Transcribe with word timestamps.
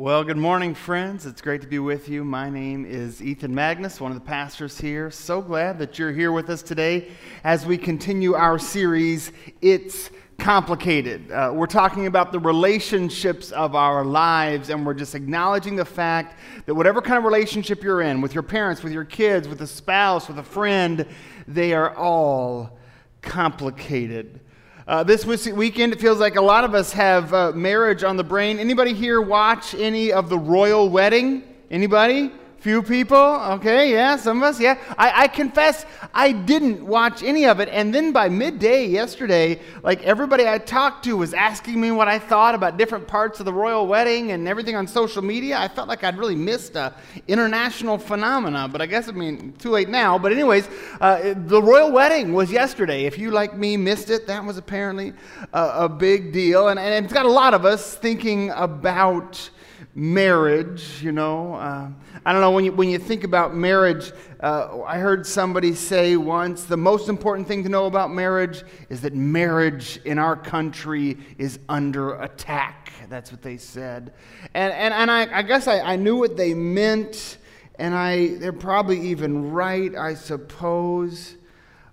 Well, 0.00 0.24
good 0.24 0.38
morning, 0.38 0.74
friends. 0.74 1.26
It's 1.26 1.42
great 1.42 1.60
to 1.60 1.66
be 1.66 1.78
with 1.78 2.08
you. 2.08 2.24
My 2.24 2.48
name 2.48 2.86
is 2.86 3.20
Ethan 3.22 3.54
Magnus, 3.54 4.00
one 4.00 4.10
of 4.10 4.18
the 4.18 4.24
pastors 4.24 4.78
here. 4.80 5.10
So 5.10 5.42
glad 5.42 5.78
that 5.78 5.98
you're 5.98 6.10
here 6.10 6.32
with 6.32 6.48
us 6.48 6.62
today 6.62 7.08
as 7.44 7.66
we 7.66 7.76
continue 7.76 8.32
our 8.32 8.58
series, 8.58 9.30
It's 9.60 10.08
Complicated. 10.38 11.30
Uh, 11.30 11.52
we're 11.54 11.66
talking 11.66 12.06
about 12.06 12.32
the 12.32 12.38
relationships 12.38 13.52
of 13.52 13.74
our 13.74 14.02
lives, 14.02 14.70
and 14.70 14.86
we're 14.86 14.94
just 14.94 15.14
acknowledging 15.14 15.76
the 15.76 15.84
fact 15.84 16.38
that 16.64 16.74
whatever 16.74 17.02
kind 17.02 17.18
of 17.18 17.24
relationship 17.24 17.82
you're 17.82 18.00
in, 18.00 18.22
with 18.22 18.32
your 18.32 18.42
parents, 18.42 18.82
with 18.82 18.94
your 18.94 19.04
kids, 19.04 19.48
with 19.48 19.60
a 19.60 19.66
spouse, 19.66 20.28
with 20.28 20.38
a 20.38 20.42
friend, 20.42 21.04
they 21.46 21.74
are 21.74 21.94
all 21.94 22.78
complicated. 23.20 24.40
Uh, 24.86 25.04
this 25.04 25.26
weekend, 25.26 25.92
it 25.92 26.00
feels 26.00 26.18
like 26.18 26.36
a 26.36 26.40
lot 26.40 26.64
of 26.64 26.74
us 26.74 26.92
have 26.92 27.34
uh, 27.34 27.52
marriage 27.52 28.02
on 28.02 28.16
the 28.16 28.24
brain. 28.24 28.58
Anybody 28.58 28.94
here 28.94 29.20
watch 29.20 29.74
any 29.74 30.10
of 30.12 30.28
the 30.28 30.38
royal 30.38 30.88
wedding? 30.88 31.42
Anybody? 31.70 32.32
Few 32.60 32.82
people? 32.82 33.16
Okay, 33.16 33.90
yeah, 33.90 34.16
some 34.16 34.36
of 34.36 34.42
us, 34.42 34.60
yeah. 34.60 34.76
I, 34.98 35.22
I, 35.22 35.28
confess 35.28 35.86
I 36.12 36.32
didn't 36.32 36.86
watch 36.86 37.22
any 37.22 37.46
of 37.46 37.58
it. 37.58 37.70
And 37.70 37.94
then 37.94 38.12
by 38.12 38.28
midday 38.28 38.84
yesterday, 38.84 39.62
like 39.82 40.02
everybody 40.02 40.46
I 40.46 40.58
talked 40.58 41.04
to 41.04 41.16
was 41.16 41.32
asking 41.32 41.80
me 41.80 41.90
what 41.90 42.06
I 42.06 42.18
thought 42.18 42.54
about 42.54 42.76
different 42.76 43.08
parts 43.08 43.40
of 43.40 43.46
the 43.46 43.52
royal 43.52 43.86
wedding 43.86 44.32
and 44.32 44.46
everything 44.46 44.76
on 44.76 44.86
social 44.86 45.22
media. 45.22 45.58
I 45.58 45.68
felt 45.68 45.88
like 45.88 46.04
I'd 46.04 46.18
really 46.18 46.36
missed 46.36 46.76
a 46.76 46.92
international 47.28 47.96
phenomena, 47.96 48.68
but 48.68 48.82
I 48.82 48.86
guess, 48.86 49.08
I 49.08 49.12
mean, 49.12 49.54
too 49.54 49.70
late 49.70 49.88
now. 49.88 50.18
But, 50.18 50.32
anyways, 50.32 50.68
uh, 51.00 51.32
the 51.34 51.62
royal 51.62 51.90
wedding 51.90 52.34
was 52.34 52.52
yesterday. 52.52 53.06
If 53.06 53.16
you, 53.16 53.30
like 53.30 53.56
me, 53.56 53.78
missed 53.78 54.10
it, 54.10 54.26
that 54.26 54.44
was 54.44 54.58
apparently 54.58 55.14
a, 55.54 55.84
a 55.84 55.88
big 55.88 56.30
deal. 56.30 56.68
And, 56.68 56.78
and 56.78 57.06
it's 57.06 57.14
got 57.14 57.24
a 57.24 57.32
lot 57.32 57.54
of 57.54 57.64
us 57.64 57.94
thinking 57.94 58.50
about 58.50 59.48
marriage, 59.94 61.02
you 61.02 61.12
know. 61.12 61.54
Uh, 61.54 61.88
I 62.24 62.32
don't 62.32 62.42
know, 62.42 62.50
when 62.50 62.66
you, 62.66 62.72
when 62.72 62.90
you 62.90 62.98
think 62.98 63.24
about 63.24 63.54
marriage, 63.54 64.12
uh, 64.40 64.82
I 64.82 64.98
heard 64.98 65.26
somebody 65.26 65.74
say 65.74 66.16
once 66.16 66.64
the 66.64 66.76
most 66.76 67.08
important 67.08 67.48
thing 67.48 67.62
to 67.62 67.70
know 67.70 67.86
about 67.86 68.10
marriage 68.10 68.62
is 68.90 69.00
that 69.02 69.14
marriage 69.14 69.98
in 70.04 70.18
our 70.18 70.36
country 70.36 71.16
is 71.38 71.58
under 71.70 72.20
attack. 72.20 72.92
That's 73.08 73.32
what 73.32 73.40
they 73.40 73.56
said. 73.56 74.12
And, 74.52 74.72
and, 74.72 74.92
and 74.92 75.10
I, 75.10 75.38
I 75.38 75.42
guess 75.42 75.66
I, 75.66 75.80
I 75.80 75.96
knew 75.96 76.16
what 76.16 76.36
they 76.36 76.52
meant, 76.52 77.38
and 77.76 77.94
I, 77.94 78.34
they're 78.34 78.52
probably 78.52 79.00
even 79.08 79.50
right, 79.50 79.94
I 79.96 80.12
suppose. 80.12 81.36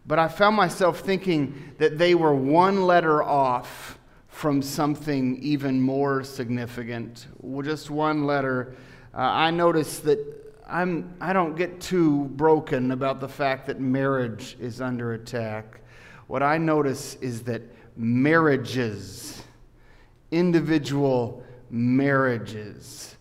But 0.06 0.20
I 0.20 0.28
found 0.28 0.58
myself 0.58 1.00
thinking 1.00 1.74
that 1.78 1.98
they 1.98 2.16
were 2.16 2.36
one 2.36 2.86
letter 2.86 3.24
off 3.24 3.98
from 4.28 4.62
something 4.62 5.42
even 5.42 5.82
more 5.82 6.24
significant. 6.24 7.28
Just 7.64 7.90
one 7.90 8.26
letter. 8.26 8.76
Uh, 9.18 9.22
I 9.22 9.50
notice 9.50 9.98
that 10.02 10.20
I'm, 10.68 11.16
I 11.20 11.34
don't 11.34 11.56
get 11.56 11.82
too 11.82 12.26
broken 12.36 12.92
about 12.92 13.20
the 13.20 13.28
fact 13.28 13.66
that 13.66 13.80
marriage 13.80 14.56
is 14.60 14.80
under 14.80 15.14
attack. 15.14 15.82
What 16.28 16.44
I 16.44 16.60
notice 16.60 17.16
is 17.16 17.42
that 17.44 17.64
marriages, 17.96 19.42
individual 20.30 21.44
marriages, 21.72 23.16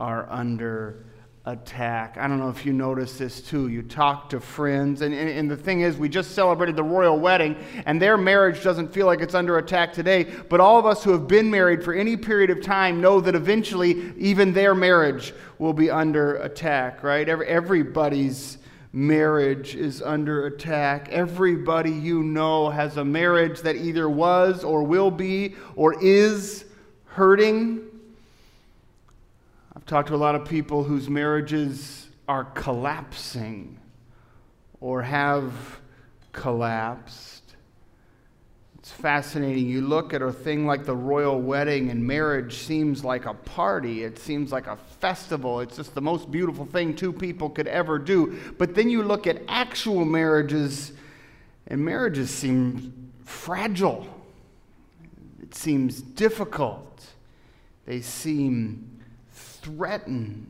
are 0.00 0.26
under 0.30 1.04
attack. 1.44 2.16
I 2.18 2.28
don't 2.28 2.38
know 2.38 2.50
if 2.50 2.64
you 2.64 2.72
notice 2.72 3.18
this 3.18 3.40
too. 3.40 3.66
You 3.66 3.82
talk 3.82 4.28
to 4.30 4.38
friends, 4.38 5.02
and, 5.02 5.12
and, 5.12 5.28
and, 5.28 5.50
the 5.50 5.56
thing 5.56 5.80
is, 5.80 5.96
we 5.96 6.08
just 6.08 6.32
celebrated 6.32 6.76
the 6.76 6.84
royal 6.84 7.18
wedding, 7.18 7.56
and 7.84 8.00
their 8.00 8.16
marriage 8.16 8.62
doesn't 8.62 8.92
feel 8.92 9.06
like 9.06 9.20
it's 9.20 9.34
under 9.34 9.58
attack 9.58 9.92
today. 9.92 10.22
But 10.22 10.60
all 10.60 10.78
of 10.78 10.86
us 10.86 11.02
who 11.02 11.10
have 11.10 11.26
been 11.26 11.50
married 11.50 11.82
for 11.82 11.94
any 11.94 12.16
period 12.16 12.50
of 12.50 12.62
time 12.62 13.00
know 13.00 13.20
that 13.20 13.34
eventually 13.34 14.12
even 14.16 14.52
their 14.52 14.74
marriage 14.74 15.34
will 15.58 15.72
be 15.72 15.90
under 15.90 16.36
attack, 16.36 17.02
right? 17.02 17.28
Every, 17.28 17.46
everybody's 17.48 18.58
marriage 18.92 19.74
is 19.74 20.00
under 20.00 20.46
attack. 20.46 21.08
Everybody 21.08 21.90
you 21.90 22.22
know 22.22 22.70
has 22.70 22.98
a 22.98 23.04
marriage 23.04 23.62
that 23.62 23.74
either 23.74 24.08
was 24.08 24.62
or 24.62 24.84
will 24.84 25.10
be 25.10 25.56
or 25.74 26.00
is 26.00 26.66
hurting 27.06 27.80
I've 29.82 29.86
talked 29.86 30.08
to 30.10 30.14
a 30.14 30.16
lot 30.16 30.36
of 30.36 30.44
people 30.44 30.84
whose 30.84 31.10
marriages 31.10 32.08
are 32.28 32.44
collapsing 32.44 33.80
or 34.80 35.02
have 35.02 35.52
collapsed. 36.30 37.56
It's 38.78 38.92
fascinating. 38.92 39.68
You 39.68 39.80
look 39.80 40.14
at 40.14 40.22
a 40.22 40.32
thing 40.32 40.66
like 40.66 40.84
the 40.84 40.94
royal 40.94 41.40
wedding, 41.40 41.90
and 41.90 42.06
marriage 42.06 42.58
seems 42.58 43.02
like 43.02 43.26
a 43.26 43.34
party. 43.34 44.04
It 44.04 44.20
seems 44.20 44.52
like 44.52 44.68
a 44.68 44.76
festival. 44.76 45.58
It's 45.58 45.74
just 45.74 45.96
the 45.96 46.00
most 46.00 46.30
beautiful 46.30 46.64
thing 46.64 46.94
two 46.94 47.12
people 47.12 47.50
could 47.50 47.66
ever 47.66 47.98
do. 47.98 48.38
But 48.58 48.76
then 48.76 48.88
you 48.88 49.02
look 49.02 49.26
at 49.26 49.42
actual 49.48 50.04
marriages, 50.04 50.92
and 51.66 51.84
marriages 51.84 52.30
seem 52.30 53.10
fragile. 53.24 54.06
It 55.42 55.56
seems 55.56 56.00
difficult. 56.00 57.04
They 57.84 58.00
seem 58.00 58.91
threatened. 59.62 60.48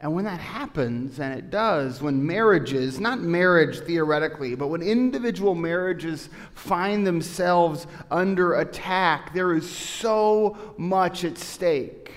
And 0.00 0.14
when 0.14 0.26
that 0.26 0.40
happens, 0.40 1.18
and 1.18 1.36
it 1.38 1.50
does, 1.50 2.02
when 2.02 2.24
marriages, 2.24 3.00
not 3.00 3.18
marriage 3.20 3.80
theoretically, 3.80 4.54
but 4.54 4.68
when 4.68 4.82
individual 4.82 5.54
marriages 5.54 6.28
find 6.54 7.06
themselves 7.06 7.86
under 8.10 8.54
attack, 8.54 9.32
there 9.32 9.54
is 9.54 9.68
so 9.68 10.74
much 10.76 11.24
at 11.24 11.38
stake. 11.38 12.12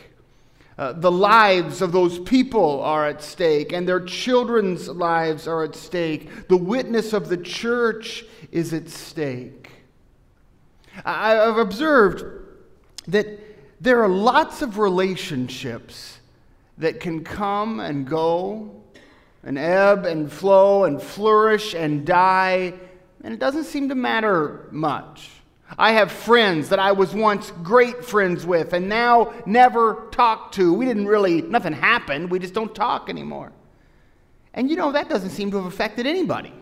Uh, 0.78 0.94
the 0.94 1.12
lives 1.12 1.82
of 1.82 1.92
those 1.92 2.20
people 2.20 2.82
are 2.82 3.08
at 3.08 3.24
stake, 3.24 3.72
and 3.72 3.88
their 3.88 4.02
children's 4.02 4.90
lives 4.90 5.48
are 5.48 5.64
at 5.64 5.76
stake. 5.76 6.48
The 6.50 6.58
witness 6.58 7.14
of 7.14 7.30
the 7.30 7.38
church 7.38 8.26
is 8.52 8.74
at 8.74 8.90
stake. 8.90 9.72
I've 11.06 11.58
observed 11.58 12.26
that 13.08 13.40
there 13.82 14.04
are 14.04 14.10
lots 14.10 14.62
of 14.62 14.78
relationships 14.78 16.20
that 16.78 17.00
can 17.00 17.24
come 17.24 17.80
and 17.80 18.08
go 18.08 18.84
and 19.44 19.58
ebb 19.58 20.06
and 20.06 20.32
flow 20.32 20.84
and 20.84 21.02
flourish 21.02 21.74
and 21.74 22.06
die, 22.06 22.74
and 23.24 23.34
it 23.34 23.40
doesn't 23.40 23.66
seem 23.66 23.90
to 23.90 23.96
matter 23.96 24.68
much. 24.72 25.30
I 25.78 25.92
have 25.94 26.12
friends 26.12 26.70
that 26.70 26.80
I 26.80 26.92
was 26.92 27.14
once 27.14 27.52
great 27.64 28.04
friends 28.04 28.46
with 28.46 28.74
and 28.74 28.90
now 28.90 29.34
never 29.46 30.08
talk 30.12 30.52
to. 30.54 30.74
We 30.74 30.86
didn't 30.86 31.06
really, 31.06 31.42
nothing 31.44 31.74
happened. 31.74 32.32
We 32.32 32.40
just 32.40 32.54
don't 32.54 32.74
talk 32.74 33.08
anymore. 33.08 33.52
And 34.54 34.70
you 34.70 34.76
know, 34.76 34.92
that 34.92 35.10
doesn't 35.10 35.30
seem 35.30 35.52
to 35.52 35.58
have 35.58 35.68
affected 35.68 36.08
anybody 36.08 36.54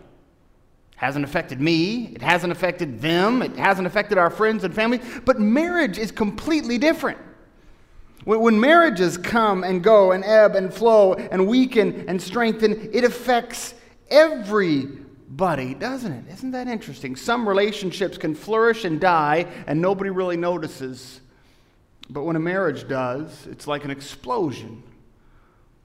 hasn't 0.98 1.24
affected 1.24 1.60
me, 1.60 2.06
it 2.06 2.20
hasn't 2.20 2.50
affected 2.50 3.00
them, 3.00 3.40
it 3.40 3.54
hasn't 3.56 3.86
affected 3.86 4.18
our 4.18 4.30
friends 4.30 4.64
and 4.64 4.74
family, 4.74 5.00
but 5.24 5.38
marriage 5.38 5.96
is 5.96 6.10
completely 6.10 6.76
different. 6.76 7.18
When 8.24 8.58
marriages 8.58 9.16
come 9.16 9.62
and 9.62 9.82
go 9.82 10.10
and 10.10 10.24
ebb 10.24 10.56
and 10.56 10.74
flow 10.74 11.14
and 11.14 11.46
weaken 11.46 12.04
and 12.08 12.20
strengthen, 12.20 12.90
it 12.92 13.04
affects 13.04 13.74
everybody, 14.10 15.74
doesn't 15.74 16.10
it? 16.10 16.24
Isn't 16.32 16.50
that 16.50 16.66
interesting? 16.66 17.14
Some 17.14 17.48
relationships 17.48 18.18
can 18.18 18.34
flourish 18.34 18.84
and 18.84 19.00
die 19.00 19.46
and 19.68 19.80
nobody 19.80 20.10
really 20.10 20.36
notices. 20.36 21.20
But 22.10 22.24
when 22.24 22.34
a 22.34 22.40
marriage 22.40 22.88
does, 22.88 23.46
it's 23.46 23.68
like 23.68 23.84
an 23.84 23.92
explosion 23.92 24.82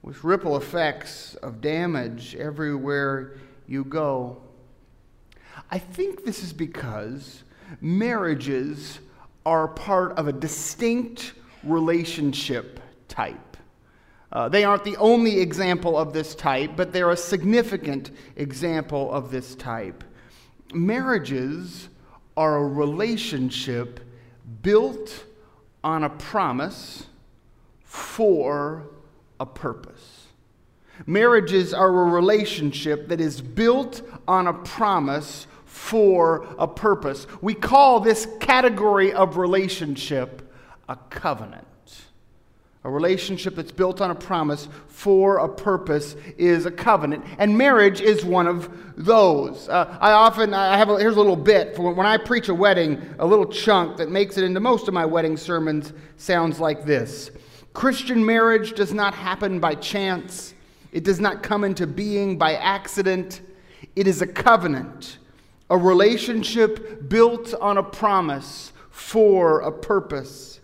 with 0.02 0.24
ripple 0.24 0.56
effects 0.56 1.36
of 1.36 1.60
damage 1.60 2.34
everywhere 2.34 3.38
you 3.68 3.84
go. 3.84 4.43
I 5.70 5.78
think 5.78 6.24
this 6.24 6.42
is 6.42 6.52
because 6.52 7.42
marriages 7.80 9.00
are 9.46 9.68
part 9.68 10.12
of 10.18 10.28
a 10.28 10.32
distinct 10.32 11.32
relationship 11.62 12.80
type. 13.08 13.56
Uh, 14.32 14.48
they 14.48 14.64
aren't 14.64 14.84
the 14.84 14.96
only 14.96 15.40
example 15.40 15.96
of 15.96 16.12
this 16.12 16.34
type, 16.34 16.72
but 16.76 16.92
they're 16.92 17.10
a 17.10 17.16
significant 17.16 18.10
example 18.36 19.12
of 19.12 19.30
this 19.30 19.54
type. 19.54 20.02
Marriages 20.72 21.88
are 22.36 22.56
a 22.56 22.66
relationship 22.66 24.00
built 24.62 25.24
on 25.84 26.02
a 26.02 26.10
promise 26.10 27.06
for 27.84 28.86
a 29.38 29.46
purpose. 29.46 30.26
Marriages 31.06 31.72
are 31.72 31.88
a 31.88 32.10
relationship 32.10 33.08
that 33.08 33.20
is 33.20 33.40
built 33.40 34.02
on 34.26 34.46
a 34.46 34.52
promise 34.52 35.46
for 35.74 36.46
a 36.56 36.68
purpose. 36.68 37.26
We 37.40 37.52
call 37.52 37.98
this 37.98 38.28
category 38.38 39.12
of 39.12 39.36
relationship 39.36 40.54
a 40.88 40.94
covenant. 41.10 41.66
A 42.84 42.90
relationship 42.90 43.56
that's 43.56 43.72
built 43.72 44.00
on 44.00 44.12
a 44.12 44.14
promise 44.14 44.68
for 44.86 45.38
a 45.38 45.48
purpose 45.48 46.14
is 46.38 46.64
a 46.64 46.70
covenant, 46.70 47.24
and 47.38 47.58
marriage 47.58 48.00
is 48.00 48.24
one 48.24 48.46
of 48.46 48.70
those. 48.96 49.68
Uh, 49.68 49.98
I 50.00 50.12
often 50.12 50.54
I 50.54 50.76
have 50.76 50.90
a, 50.90 50.98
here's 50.98 51.16
a 51.16 51.18
little 51.18 51.34
bit 51.34 51.74
for 51.74 51.92
when 51.92 52.06
I 52.06 52.18
preach 52.18 52.48
a 52.48 52.54
wedding. 52.54 53.02
A 53.18 53.26
little 53.26 53.46
chunk 53.46 53.96
that 53.96 54.10
makes 54.10 54.38
it 54.38 54.44
into 54.44 54.60
most 54.60 54.86
of 54.86 54.94
my 54.94 55.04
wedding 55.04 55.36
sermons 55.36 55.92
sounds 56.18 56.60
like 56.60 56.84
this: 56.84 57.32
Christian 57.72 58.24
marriage 58.24 58.74
does 58.74 58.94
not 58.94 59.12
happen 59.12 59.58
by 59.58 59.74
chance, 59.74 60.54
it 60.92 61.02
does 61.02 61.18
not 61.18 61.42
come 61.42 61.64
into 61.64 61.84
being 61.84 62.38
by 62.38 62.54
accident. 62.54 63.40
It 63.96 64.06
is 64.06 64.22
a 64.22 64.26
covenant, 64.26 65.18
a 65.70 65.76
relationship 65.76 67.08
built 67.08 67.54
on 67.60 67.78
a 67.78 67.82
promise 67.82 68.72
for 68.90 69.60
a 69.60 69.72
purpose. 69.72 70.60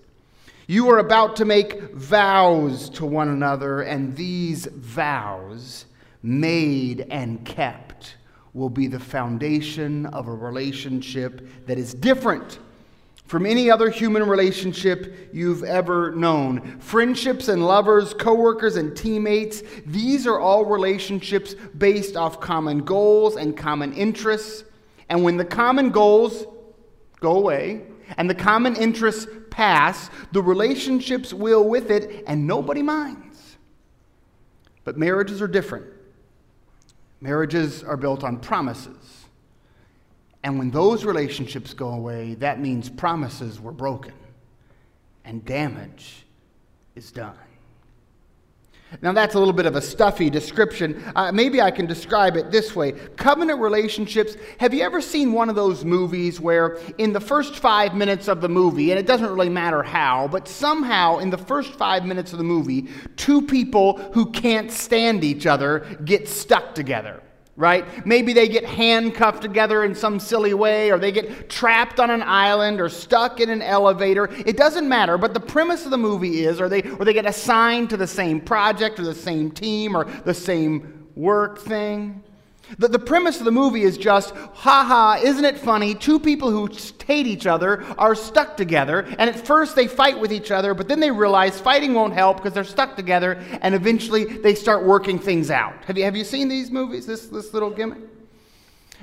You 0.66 0.88
are 0.90 0.98
about 0.98 1.36
to 1.36 1.44
make 1.44 1.94
vows 1.94 2.90
to 2.90 3.04
one 3.04 3.28
another, 3.28 3.82
and 3.82 4.14
these 4.14 4.66
vows, 4.66 5.86
made 6.22 7.06
and 7.10 7.44
kept, 7.44 8.16
will 8.52 8.68
be 8.68 8.86
the 8.86 9.00
foundation 9.00 10.06
of 10.06 10.28
a 10.28 10.32
relationship 10.32 11.66
that 11.66 11.78
is 11.78 11.94
different 11.94 12.58
from 13.26 13.46
any 13.46 13.70
other 13.70 13.90
human 13.90 14.28
relationship 14.28 15.30
you've 15.32 15.62
ever 15.62 16.10
known. 16.12 16.80
Friendships 16.80 17.46
and 17.46 17.64
lovers, 17.64 18.12
coworkers 18.12 18.76
and 18.76 18.96
teammates, 18.96 19.62
these 19.86 20.26
are 20.26 20.40
all 20.40 20.64
relationships 20.64 21.54
based 21.78 22.16
off 22.16 22.40
common 22.40 22.80
goals 22.80 23.36
and 23.36 23.56
common 23.56 23.92
interests. 23.92 24.64
And 25.10 25.24
when 25.24 25.36
the 25.36 25.44
common 25.44 25.90
goals 25.90 26.46
go 27.18 27.36
away 27.36 27.82
and 28.16 28.30
the 28.30 28.34
common 28.34 28.76
interests 28.76 29.26
pass, 29.50 30.08
the 30.32 30.40
relationships 30.40 31.34
will 31.34 31.68
with 31.68 31.90
it, 31.90 32.24
and 32.26 32.46
nobody 32.46 32.80
minds. 32.80 33.56
But 34.84 34.96
marriages 34.96 35.42
are 35.42 35.48
different. 35.48 35.86
Marriages 37.20 37.82
are 37.82 37.96
built 37.96 38.24
on 38.24 38.38
promises. 38.38 39.26
And 40.42 40.58
when 40.58 40.70
those 40.70 41.04
relationships 41.04 41.74
go 41.74 41.90
away, 41.90 42.34
that 42.36 42.60
means 42.60 42.88
promises 42.88 43.60
were 43.60 43.72
broken 43.72 44.14
and 45.24 45.44
damage 45.44 46.24
is 46.94 47.12
done. 47.12 47.36
Now, 49.02 49.12
that's 49.12 49.34
a 49.34 49.38
little 49.38 49.54
bit 49.54 49.66
of 49.66 49.76
a 49.76 49.80
stuffy 49.80 50.30
description. 50.30 51.02
Uh, 51.14 51.30
maybe 51.30 51.62
I 51.62 51.70
can 51.70 51.86
describe 51.86 52.36
it 52.36 52.50
this 52.50 52.74
way 52.74 52.92
Covenant 53.16 53.60
relationships. 53.60 54.36
Have 54.58 54.74
you 54.74 54.82
ever 54.82 55.00
seen 55.00 55.32
one 55.32 55.48
of 55.48 55.54
those 55.54 55.84
movies 55.84 56.40
where, 56.40 56.78
in 56.98 57.12
the 57.12 57.20
first 57.20 57.56
five 57.56 57.94
minutes 57.94 58.28
of 58.28 58.40
the 58.40 58.48
movie, 58.48 58.90
and 58.90 58.98
it 58.98 59.06
doesn't 59.06 59.28
really 59.28 59.48
matter 59.48 59.82
how, 59.82 60.28
but 60.28 60.48
somehow 60.48 61.18
in 61.18 61.30
the 61.30 61.38
first 61.38 61.74
five 61.74 62.04
minutes 62.04 62.32
of 62.32 62.38
the 62.38 62.44
movie, 62.44 62.88
two 63.16 63.42
people 63.42 63.98
who 64.12 64.30
can't 64.30 64.70
stand 64.70 65.22
each 65.22 65.46
other 65.46 65.80
get 66.04 66.28
stuck 66.28 66.74
together? 66.74 67.22
Right? 67.60 68.06
Maybe 68.06 68.32
they 68.32 68.48
get 68.48 68.64
handcuffed 68.64 69.42
together 69.42 69.84
in 69.84 69.94
some 69.94 70.18
silly 70.18 70.54
way, 70.54 70.90
or 70.90 70.98
they 70.98 71.12
get 71.12 71.50
trapped 71.50 72.00
on 72.00 72.10
an 72.10 72.22
island 72.22 72.80
or 72.80 72.88
stuck 72.88 73.38
in 73.38 73.50
an 73.50 73.60
elevator. 73.60 74.30
It 74.46 74.56
doesn't 74.56 74.88
matter, 74.88 75.18
but 75.18 75.34
the 75.34 75.40
premise 75.40 75.84
of 75.84 75.90
the 75.90 75.98
movie 75.98 76.44
is, 76.44 76.60
or 76.60 76.70
they, 76.70 76.82
or 76.82 77.04
they 77.04 77.12
get 77.12 77.26
assigned 77.26 77.90
to 77.90 77.98
the 77.98 78.06
same 78.06 78.40
project 78.40 78.98
or 78.98 79.04
the 79.04 79.14
same 79.14 79.50
team 79.50 79.94
or 79.94 80.04
the 80.04 80.34
same 80.34 81.08
work 81.14 81.58
thing. 81.58 82.24
The, 82.78 82.88
the 82.88 82.98
premise 82.98 83.38
of 83.40 83.44
the 83.44 83.50
movie 83.50 83.82
is 83.82 83.98
just, 83.98 84.34
haha, 84.34 85.18
isn't 85.22 85.44
it 85.44 85.58
funny? 85.58 85.94
Two 85.94 86.20
people 86.20 86.50
who 86.50 86.68
hate 87.04 87.26
each 87.26 87.46
other 87.46 87.82
are 87.98 88.14
stuck 88.14 88.56
together, 88.56 89.00
and 89.18 89.28
at 89.28 89.44
first 89.44 89.74
they 89.74 89.88
fight 89.88 90.20
with 90.20 90.32
each 90.32 90.52
other, 90.52 90.74
but 90.74 90.86
then 90.86 91.00
they 91.00 91.10
realize 91.10 91.58
fighting 91.58 91.94
won't 91.94 92.14
help 92.14 92.36
because 92.36 92.52
they're 92.52 92.62
stuck 92.62 92.96
together, 92.96 93.42
and 93.62 93.74
eventually 93.74 94.24
they 94.24 94.54
start 94.54 94.84
working 94.84 95.18
things 95.18 95.50
out. 95.50 95.84
Have 95.86 95.98
you, 95.98 96.04
have 96.04 96.14
you 96.14 96.24
seen 96.24 96.48
these 96.48 96.70
movies, 96.70 97.06
this, 97.06 97.26
this 97.26 97.52
little 97.52 97.70
gimmick? 97.70 98.02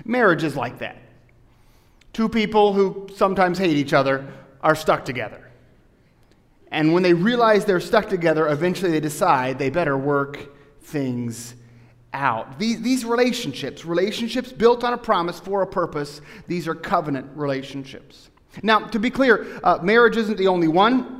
Marriage 0.06 0.44
is 0.44 0.56
like 0.56 0.80
that. 0.80 0.98
Two 2.13 2.30
people 2.30 2.71
who 2.71 3.09
sometimes 3.13 3.57
hate 3.57 3.75
each 3.75 3.94
other 3.94 4.25
are 4.62 4.75
stuck 4.75 5.04
together. 5.04 5.44
And 6.71 6.94
when 6.94 7.04
they 7.04 7.13
realize 7.13 7.65
they're 7.65 7.80
stuck 7.80 8.09
together, 8.09 8.48
eventually 8.48 8.92
they 8.92 9.00
decide 9.00 9.59
they 9.59 9.69
better 9.69 9.98
work 9.98 10.39
things 10.81 11.56
out. 12.13 12.57
These, 12.59 12.81
these 12.81 13.06
relationships, 13.06 13.86
relationships 13.86 14.51
built 14.51 14.83
on 14.83 14.94
a 14.94 14.98
promise 14.98 15.39
for 15.39 15.62
a 15.62 15.68
purpose, 15.68 16.21
these 16.48 16.68
are 16.68 16.75
covenant 16.75 17.30
relationships. 17.36 18.30
Now, 18.63 18.80
to 18.80 19.00
be 19.00 19.09
clear, 19.09 19.59
uh, 19.63 19.80
marriage 19.81 20.18
isn't 20.18 20.38
the 20.38 20.48
only 20.48 20.68
one. 20.68 21.18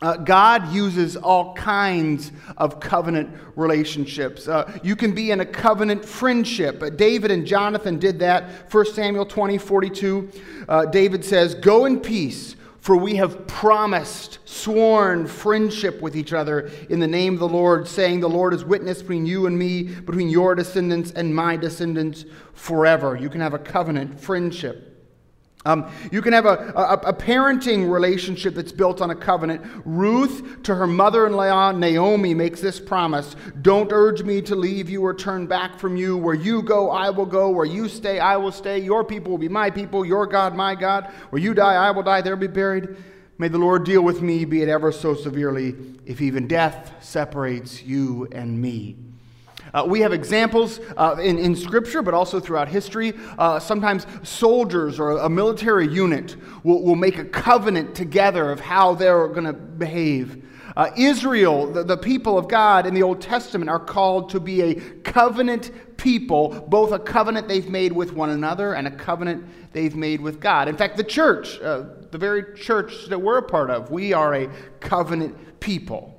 Uh, 0.00 0.16
God 0.16 0.72
uses 0.72 1.16
all 1.16 1.54
kinds 1.54 2.32
of 2.56 2.80
covenant 2.80 3.30
relationships. 3.54 4.48
Uh, 4.48 4.80
you 4.82 4.96
can 4.96 5.14
be 5.14 5.30
in 5.30 5.40
a 5.40 5.46
covenant 5.46 6.04
friendship. 6.04 6.82
Uh, 6.82 6.90
David 6.90 7.30
and 7.30 7.46
Jonathan 7.46 7.98
did 8.00 8.18
that. 8.18 8.72
1 8.72 8.86
Samuel 8.86 9.26
20, 9.26 9.58
42. 9.58 10.30
Uh, 10.68 10.86
David 10.86 11.24
says, 11.24 11.54
Go 11.54 11.84
in 11.84 12.00
peace 12.00 12.56
for 12.82 12.96
we 12.96 13.14
have 13.14 13.46
promised, 13.46 14.40
sworn 14.44 15.28
friendship 15.28 16.02
with 16.02 16.16
each 16.16 16.32
other 16.32 16.68
in 16.90 16.98
the 16.98 17.06
name 17.06 17.34
of 17.34 17.38
the 17.38 17.48
Lord, 17.48 17.86
saying, 17.86 18.18
The 18.18 18.28
Lord 18.28 18.52
is 18.52 18.64
witness 18.64 19.00
between 19.00 19.24
you 19.24 19.46
and 19.46 19.56
me, 19.56 19.84
between 19.84 20.28
your 20.28 20.56
descendants 20.56 21.12
and 21.12 21.32
my 21.32 21.56
descendants 21.56 22.24
forever. 22.54 23.16
You 23.16 23.30
can 23.30 23.40
have 23.40 23.54
a 23.54 23.58
covenant 23.60 24.20
friendship. 24.20 24.91
Um, 25.64 25.88
you 26.10 26.22
can 26.22 26.32
have 26.32 26.44
a, 26.44 26.72
a, 26.74 27.10
a, 27.10 27.12
parenting 27.12 27.88
relationship 27.88 28.56
that's 28.56 28.72
built 28.72 29.00
on 29.00 29.10
a 29.10 29.14
covenant. 29.14 29.62
Ruth 29.84 30.60
to 30.64 30.74
her 30.74 30.88
mother 30.88 31.24
in 31.24 31.34
law, 31.34 31.70
Naomi, 31.70 32.34
makes 32.34 32.60
this 32.60 32.80
promise 32.80 33.36
Don't 33.60 33.92
urge 33.92 34.24
me 34.24 34.42
to 34.42 34.56
leave 34.56 34.90
you 34.90 35.04
or 35.04 35.14
turn 35.14 35.46
back 35.46 35.78
from 35.78 35.96
you. 35.96 36.16
Where 36.16 36.34
you 36.34 36.62
go, 36.62 36.90
I 36.90 37.10
will 37.10 37.26
go. 37.26 37.48
Where 37.50 37.64
you 37.64 37.88
stay, 37.88 38.18
I 38.18 38.36
will 38.38 38.50
stay. 38.50 38.80
Your 38.80 39.04
people 39.04 39.30
will 39.30 39.38
be 39.38 39.48
my 39.48 39.70
people. 39.70 40.04
Your 40.04 40.26
God, 40.26 40.56
my 40.56 40.74
God. 40.74 41.12
Where 41.30 41.40
you 41.40 41.54
die, 41.54 41.74
I 41.74 41.92
will 41.92 42.02
die. 42.02 42.22
There 42.22 42.34
be 42.34 42.48
buried. 42.48 42.96
May 43.38 43.46
the 43.46 43.58
Lord 43.58 43.84
deal 43.84 44.02
with 44.02 44.20
me, 44.20 44.44
be 44.44 44.62
it 44.62 44.68
ever 44.68 44.90
so 44.90 45.14
severely, 45.14 45.76
if 46.06 46.20
even 46.20 46.48
death 46.48 46.92
separates 47.00 47.82
you 47.84 48.28
and 48.32 48.60
me. 48.60 48.96
Uh, 49.74 49.84
we 49.86 50.00
have 50.00 50.12
examples 50.12 50.80
uh, 50.96 51.16
in, 51.20 51.38
in 51.38 51.56
Scripture, 51.56 52.02
but 52.02 52.14
also 52.14 52.38
throughout 52.38 52.68
history. 52.68 53.14
Uh, 53.38 53.58
sometimes 53.58 54.06
soldiers 54.22 55.00
or 55.00 55.18
a 55.18 55.28
military 55.28 55.88
unit 55.88 56.36
will, 56.62 56.82
will 56.82 56.96
make 56.96 57.18
a 57.18 57.24
covenant 57.24 57.94
together 57.94 58.50
of 58.50 58.60
how 58.60 58.94
they're 58.94 59.28
going 59.28 59.46
to 59.46 59.52
behave. 59.52 60.44
Uh, 60.76 60.90
Israel, 60.96 61.70
the, 61.70 61.82
the 61.82 61.96
people 61.96 62.38
of 62.38 62.48
God 62.48 62.86
in 62.86 62.94
the 62.94 63.02
Old 63.02 63.20
Testament, 63.20 63.68
are 63.68 63.80
called 63.80 64.30
to 64.30 64.40
be 64.40 64.62
a 64.62 64.74
covenant 64.74 65.70
people, 65.98 66.66
both 66.68 66.92
a 66.92 66.98
covenant 66.98 67.46
they've 67.46 67.68
made 67.68 67.92
with 67.92 68.12
one 68.12 68.30
another 68.30 68.74
and 68.74 68.86
a 68.86 68.90
covenant 68.90 69.44
they've 69.72 69.94
made 69.94 70.20
with 70.20 70.40
God. 70.40 70.68
In 70.68 70.76
fact, 70.76 70.96
the 70.96 71.04
church, 71.04 71.60
uh, 71.60 71.84
the 72.10 72.18
very 72.18 72.56
church 72.56 73.06
that 73.08 73.18
we're 73.18 73.38
a 73.38 73.42
part 73.42 73.70
of, 73.70 73.90
we 73.90 74.12
are 74.12 74.34
a 74.34 74.50
covenant 74.80 75.60
people. 75.60 76.11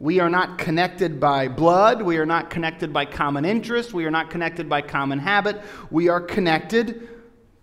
We 0.00 0.18
are 0.18 0.30
not 0.30 0.56
connected 0.56 1.20
by 1.20 1.48
blood. 1.48 2.00
We 2.00 2.16
are 2.16 2.24
not 2.24 2.48
connected 2.48 2.90
by 2.90 3.04
common 3.04 3.44
interest. 3.44 3.92
We 3.92 4.06
are 4.06 4.10
not 4.10 4.30
connected 4.30 4.66
by 4.66 4.80
common 4.80 5.18
habit. 5.18 5.60
We 5.90 6.08
are 6.08 6.22
connected 6.22 7.06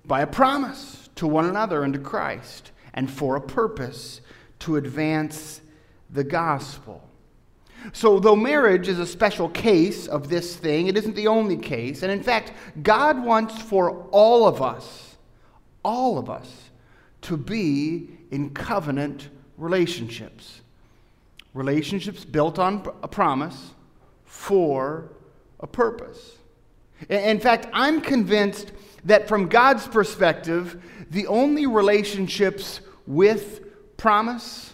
by 0.06 0.22
a 0.22 0.28
promise 0.28 1.10
to 1.16 1.26
one 1.26 1.46
another 1.46 1.82
and 1.82 1.96
to 1.96 2.00
Christ 2.00 2.74
and 2.94 3.10
for 3.10 3.38
a 3.38 3.42
purpose 3.42 4.22
to 4.60 4.76
advance 4.76 5.62
the 6.12 6.24
gospel. 6.24 7.04
So, 7.92 8.20
though 8.20 8.36
marriage 8.36 8.88
is 8.88 9.00
a 9.00 9.08
special 9.08 9.50
case 9.50 10.06
of 10.06 10.30
this 10.30 10.56
thing, 10.56 10.86
it 10.86 10.96
isn't 10.96 11.16
the 11.16 11.28
only 11.28 11.58
case. 11.58 12.04
And 12.04 12.12
in 12.12 12.22
fact, 12.22 12.54
God 12.84 13.24
wants 13.24 13.60
for 13.60 14.04
all 14.12 14.48
of 14.48 14.62
us, 14.62 15.18
all 15.84 16.20
of 16.20 16.30
us, 16.30 16.70
to 17.22 17.36
be 17.36 18.10
in 18.30 18.52
covenant 18.52 19.30
relationships. 19.58 20.62
Relationships 21.58 22.24
built 22.24 22.60
on 22.60 22.88
a 23.02 23.08
promise 23.08 23.72
for 24.26 25.10
a 25.60 25.66
purpose. 25.66 26.38
In 27.10 27.40
fact, 27.40 27.66
I'm 27.74 28.00
convinced 28.00 28.72
that 29.06 29.28
from 29.28 29.48
God's 29.48 29.88
perspective, 29.88 30.80
the 31.10 31.26
only 31.26 31.66
relationships 31.66 32.82
with 33.08 33.98
promise 33.98 34.74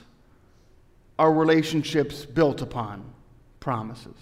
are 1.17 1.31
relationships 1.31 2.25
built 2.25 2.61
upon 2.61 3.05
promises. 3.61 4.17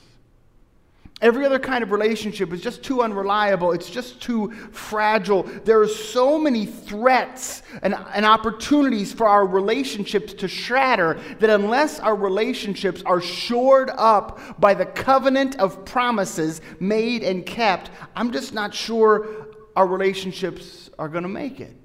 Every 1.21 1.45
other 1.45 1.59
kind 1.59 1.83
of 1.83 1.91
relationship 1.91 2.51
is 2.51 2.61
just 2.61 2.81
too 2.81 3.03
unreliable. 3.03 3.71
It's 3.73 3.89
just 3.89 4.19
too 4.19 4.51
fragile. 4.71 5.43
There 5.43 5.79
are 5.79 5.87
so 5.87 6.39
many 6.39 6.65
threats 6.65 7.61
and, 7.83 7.95
and, 8.13 8.25
opportunities 8.25 9.13
for 9.13 9.27
our 9.27 9.45
relationships 9.45 10.33
to 10.33 10.47
shatter 10.47 11.19
that 11.39 11.49
unless 11.49 11.99
our 11.99 12.15
relationships 12.15 13.03
are 13.05 13.21
shored 13.21 13.91
up 13.97 14.59
by 14.59 14.73
the 14.73 14.85
covenant 14.85 15.59
of 15.59 15.85
promises 15.85 16.61
made 16.79 17.23
and 17.23 17.45
kept, 17.45 17.91
I'm 18.15 18.31
just 18.31 18.53
not 18.53 18.73
sure 18.73 19.47
our 19.75 19.85
relationships 19.85 20.89
are 20.97 21.07
going 21.07 21.23
to 21.23 21.29
make 21.29 21.59
it. 21.59 21.80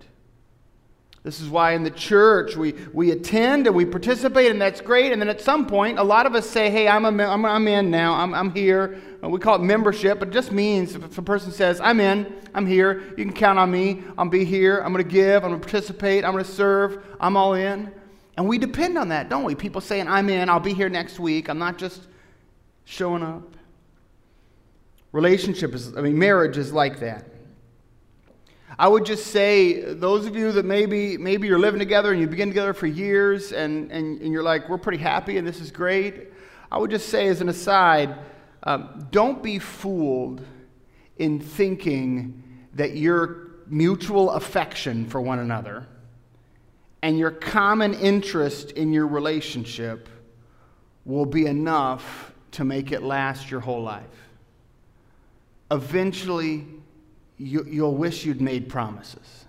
This 1.27 1.41
is 1.41 1.49
why 1.49 1.73
in 1.73 1.83
the 1.83 1.91
church 1.91 2.55
we, 2.55 2.75
we 2.93 3.11
attend 3.11 3.67
and 3.67 3.75
we 3.75 3.85
participate, 3.85 4.49
and 4.49 4.63
that's 4.63 4.81
great. 4.81 5.11
And 5.11 5.21
then 5.21 5.29
at 5.29 5.41
some 5.41 5.67
point, 5.67 5.99
a 5.99 6.03
lot 6.05 6.25
of 6.25 6.37
us 6.37 6.49
say, 6.49 6.71
Hey, 6.71 6.87
I'm, 6.87 7.05
a, 7.05 7.25
I'm, 7.25 7.45
I'm 7.45 7.67
in 7.67 7.91
now, 7.91 8.13
I'm, 8.13 8.33
I'm 8.33 8.55
here. 8.55 9.03
Uh, 9.25 9.29
we 9.29 9.41
call 9.41 9.57
it 9.57 9.63
membership, 9.63 10.21
but 10.21 10.29
it 10.29 10.31
just 10.31 10.53
means 10.53 10.95
if 10.95 11.19
a 11.19 11.23
person 11.23 11.51
says, 11.51 11.81
I'm 11.81 11.99
in, 11.99 12.33
I'm 12.55 12.65
here, 12.65 13.13
you 13.19 13.25
can 13.25 13.33
count 13.33 13.59
on 13.59 13.73
me, 13.73 14.05
I'll 14.17 14.29
be 14.29 14.45
here, 14.45 14.79
I'm 14.79 14.93
going 14.93 15.05
to 15.05 15.11
give, 15.11 15.43
I'm 15.43 15.51
going 15.51 15.61
to 15.61 15.69
participate, 15.69 16.25
I'm 16.25 16.31
going 16.31 16.45
to 16.45 16.51
serve, 16.51 17.05
I'm 17.19 17.37
all 17.37 17.55
in. 17.55 17.91
And 18.37 18.47
we 18.47 18.57
depend 18.57 18.97
on 18.97 19.09
that, 19.09 19.29
don't 19.29 19.43
we? 19.43 19.57
People 19.57 19.81
saying, 19.81 20.07
I'm 20.07 20.29
in, 20.29 20.49
I'll 20.49 20.61
be 20.61 20.75
here 20.75 20.89
next 20.89 21.19
week. 21.19 21.49
I'm 21.49 21.59
not 21.59 21.77
just 21.77 22.07
showing 22.85 23.25
up. 23.25 23.57
Relationship 25.11 25.75
is, 25.75 25.97
I 25.97 26.03
mean, 26.03 26.17
marriage 26.17 26.57
is 26.57 26.73
like 26.73 27.01
that. 27.01 27.27
I 28.79 28.89
would 28.89 29.07
just 29.07 29.29
say, 29.29 29.95
those 29.95 30.27
of 30.27 30.37
you 30.37 30.53
that 30.53 30.67
maybe, 30.67 31.17
maybe 31.17 31.49
you're 31.49 31.59
living 31.59 31.79
together 31.79 32.13
and 32.13 32.21
you've 32.21 32.31
been 32.31 32.49
together 32.49 32.75
for 32.75 32.87
years 32.87 33.53
and, 33.53 33.91
and, 33.91 34.21
and 34.21 34.33
you're 34.33 34.43
like, 34.43 34.69
we're 34.69 34.77
pretty 34.77 35.03
happy 35.03 35.39
and 35.39 35.47
this 35.47 35.61
is 35.61 35.71
great. 35.71 36.33
I 36.71 36.79
would 36.79 36.91
just 36.91 37.09
say, 37.09 37.29
as 37.29 37.41
an 37.41 37.49
aside, 37.49 38.19
um, 38.65 39.09
don't 39.11 39.43
be 39.43 39.59
fooled 39.59 40.45
in 41.17 41.41
thinking 41.41 42.43
that 42.75 42.97
your 42.97 43.53
mutual 43.67 44.33
affection 44.33 45.07
for 45.07 45.21
one 45.21 45.39
another 45.39 45.87
and 47.03 47.19
your 47.19 47.31
common 47.31 47.95
interest 47.95 48.73
in 48.73 48.93
your 48.93 49.07
relationship 49.07 50.09
will 51.05 51.25
be 51.25 51.47
enough 51.47 52.33
to 52.51 52.65
make 52.65 52.93
it 52.93 53.03
last 53.03 53.51
your 53.51 53.61
whole 53.61 53.83
life. 53.83 54.05
Eventually, 55.71 56.67
you, 57.39 57.83
will 57.83 57.95
wish 57.95 58.25
you'd 58.25 58.41
made 58.41 58.69
promises 58.69 59.45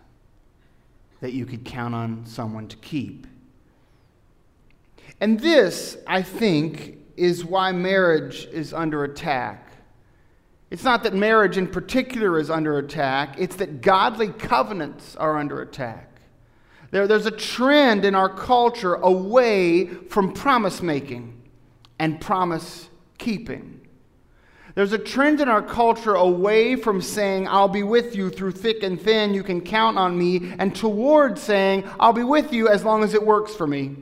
that 1.22 1.34
you 1.34 1.46
could 1.46 1.66
count 1.66 1.96
on 1.96 2.26
someone 2.26 2.68
to 2.68 2.78
keep. 2.78 3.26
And 5.20 5.40
this, 5.40 5.98
I 6.06 6.22
think, 6.22 7.00
is 7.16 7.44
why 7.44 7.72
marriage 7.72 8.48
is 8.52 8.74
under 8.74 9.04
attack. 9.04 9.72
It's 10.70 10.84
not 10.84 11.04
that 11.04 11.14
marriage 11.14 11.58
in 11.58 11.68
particular 11.68 12.40
is 12.40 12.50
under 12.50 12.78
attack, 12.78 13.36
it's 13.40 13.56
that 13.56 13.82
godly 13.82 14.30
covenants 14.30 15.16
are 15.16 15.38
under 15.38 15.62
attack. 15.62 16.20
There, 16.92 17.08
there's 17.08 17.26
a 17.26 17.32
trend 17.32 18.06
in 18.06 18.16
our 18.16 18.30
culture 18.30 18.96
away 18.96 19.86
from 19.86 20.34
promise 20.34 20.82
making 20.82 21.42
and 22.00 22.22
promise 22.22 22.90
keeping. 23.18 23.87
There's 24.78 24.94
a 24.94 25.00
trend 25.00 25.42
in 25.42 25.50
our 25.50 25.64
culture 25.64 26.14
away 26.14 26.76
from 26.76 27.02
saying, 27.02 27.48
I'll 27.48 27.68
be 27.68 27.82
with 27.82 28.16
you 28.16 28.30
through 28.30 28.52
thick 28.52 28.84
and 28.84 29.02
thin, 29.02 29.34
you 29.34 29.42
can 29.42 29.60
count 29.60 29.98
on 29.98 30.16
me, 30.16 30.54
and 30.60 30.76
toward 30.76 31.40
saying, 31.40 31.84
I'll 32.00 32.14
be 32.14 32.22
with 32.22 32.54
you 32.54 32.68
as 32.68 32.86
long 32.86 33.04
as 33.04 33.16
it 33.16 33.26
works 33.26 33.56
for 33.56 33.66
me, 33.66 33.96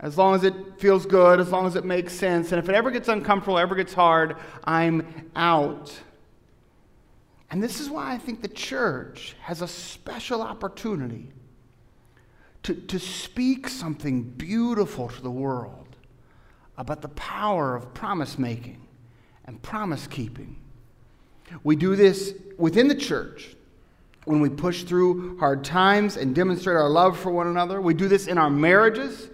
as 0.00 0.16
long 0.16 0.34
as 0.34 0.44
it 0.44 0.54
feels 0.78 1.04
good, 1.04 1.40
as 1.40 1.50
long 1.50 1.66
as 1.66 1.76
it 1.76 1.84
makes 1.84 2.14
sense. 2.14 2.52
And 2.52 2.58
if 2.58 2.70
it 2.70 2.74
ever 2.74 2.90
gets 2.90 3.08
uncomfortable, 3.08 3.58
ever 3.58 3.74
gets 3.74 3.92
hard, 3.92 4.36
I'm 4.64 5.30
out. 5.36 5.94
And 7.50 7.62
this 7.62 7.78
is 7.78 7.90
why 7.90 8.14
I 8.14 8.16
think 8.16 8.40
the 8.40 8.48
church 8.48 9.36
has 9.42 9.60
a 9.60 9.68
special 9.68 10.40
opportunity 10.40 11.32
to, 12.62 12.72
to 12.72 12.98
speak 12.98 13.68
something 13.68 14.22
beautiful 14.22 15.10
to 15.10 15.20
the 15.20 15.30
world 15.30 15.96
about 16.78 17.02
the 17.02 17.10
power 17.10 17.76
of 17.76 17.92
promise 17.92 18.38
making 18.38 18.81
and 19.44 19.60
promise 19.62 20.06
keeping. 20.06 20.56
We 21.64 21.76
do 21.76 21.96
this 21.96 22.34
within 22.58 22.88
the 22.88 22.94
church 22.94 23.54
when 24.24 24.40
we 24.40 24.48
push 24.48 24.84
through 24.84 25.38
hard 25.38 25.64
times 25.64 26.16
and 26.16 26.34
demonstrate 26.34 26.76
our 26.76 26.88
love 26.88 27.18
for 27.18 27.30
one 27.30 27.48
another. 27.48 27.80
We 27.80 27.94
do 27.94 28.08
this 28.08 28.26
in 28.26 28.38
our 28.38 28.50
marriages. 28.50 29.28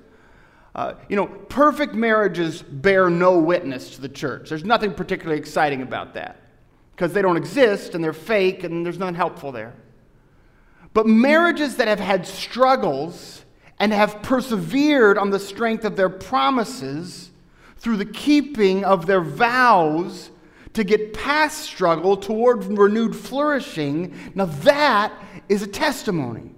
Uh, 0.75 0.95
you 1.09 1.17
know, 1.17 1.27
perfect 1.27 1.95
marriages 1.95 2.63
bear 2.63 3.11
no 3.11 3.39
witness 3.39 3.91
to 3.97 4.01
the 4.01 4.09
church. 4.09 4.49
There's 4.49 4.65
nothing 4.65 4.95
particularly 4.95 5.41
exciting 5.41 5.83
about 5.83 6.15
that 6.15 6.41
because 6.95 7.13
they 7.13 7.23
don't 7.23 7.37
exist 7.37 7.95
and 7.95 8.03
they're 8.03 8.13
fake 8.13 8.65
and 8.65 8.85
there's 8.85 8.99
nothing 8.99 9.15
helpful 9.15 9.53
there. 9.53 9.75
But 10.95 11.07
marriages 11.07 11.77
that 11.77 11.89
have 11.89 12.01
had 12.01 12.27
struggles 12.27 13.45
and 13.79 13.93
have 13.93 14.23
persevered 14.23 15.19
on 15.19 15.31
the 15.31 15.39
strength 15.39 15.85
of 15.85 15.97
their 15.97 16.09
promises 16.09 17.28
through 17.79 17.97
the 17.97 18.07
keeping 18.07 18.85
of 18.85 19.07
their 19.07 19.21
vows 19.21 20.31
to 20.75 20.85
get 20.85 21.15
past 21.15 21.63
struggle 21.63 22.17
toward 22.17 22.65
renewed 22.65 23.15
flourishing. 23.15 24.15
Now, 24.35 24.47
that 24.47 25.13
is 25.49 25.63
a 25.63 25.67
testimony. 25.67 26.51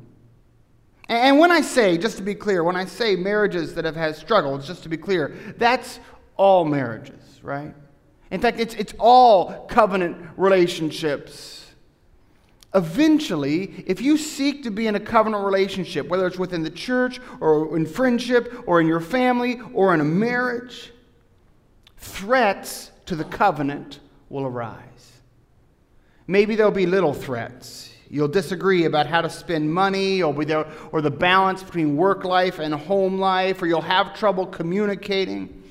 And 1.08 1.38
when 1.38 1.50
I 1.50 1.60
say, 1.60 1.98
just 1.98 2.18
to 2.18 2.22
be 2.22 2.34
clear, 2.34 2.62
when 2.62 2.76
I 2.76 2.84
say 2.84 3.16
marriages 3.16 3.74
that 3.74 3.84
have 3.84 3.96
had 3.96 4.14
struggles, 4.14 4.66
just 4.66 4.82
to 4.84 4.88
be 4.88 4.96
clear, 4.96 5.36
that's 5.58 5.98
all 6.36 6.64
marriages, 6.64 7.40
right? 7.42 7.74
In 8.30 8.40
fact, 8.40 8.60
it's, 8.60 8.74
it's 8.74 8.94
all 8.98 9.66
covenant 9.66 10.16
relationships. 10.36 11.66
Eventually, 12.74 13.84
if 13.88 14.00
you 14.00 14.16
seek 14.16 14.62
to 14.62 14.70
be 14.70 14.86
in 14.86 14.94
a 14.94 15.00
covenant 15.00 15.44
relationship, 15.44 16.06
whether 16.06 16.26
it's 16.28 16.38
within 16.38 16.62
the 16.62 16.70
church 16.70 17.20
or 17.40 17.76
in 17.76 17.84
friendship 17.84 18.62
or 18.66 18.80
in 18.80 18.86
your 18.86 19.00
family 19.00 19.60
or 19.74 19.92
in 19.92 20.00
a 20.00 20.04
marriage, 20.04 20.92
threats 22.00 22.90
to 23.06 23.14
the 23.14 23.24
covenant 23.24 24.00
will 24.28 24.46
arise. 24.46 25.12
Maybe 26.26 26.56
there'll 26.56 26.72
be 26.72 26.86
little 26.86 27.14
threats. 27.14 27.92
You'll 28.08 28.28
disagree 28.28 28.86
about 28.86 29.06
how 29.06 29.20
to 29.20 29.30
spend 29.30 29.72
money 29.72 30.22
or, 30.22 30.32
the, 30.44 30.66
or 30.90 31.00
the 31.00 31.10
balance 31.10 31.62
between 31.62 31.96
work 31.96 32.24
life 32.24 32.58
and 32.58 32.74
home 32.74 33.18
life, 33.18 33.62
or 33.62 33.66
you'll 33.66 33.80
have 33.82 34.14
trouble 34.14 34.46
communicating. 34.46 35.62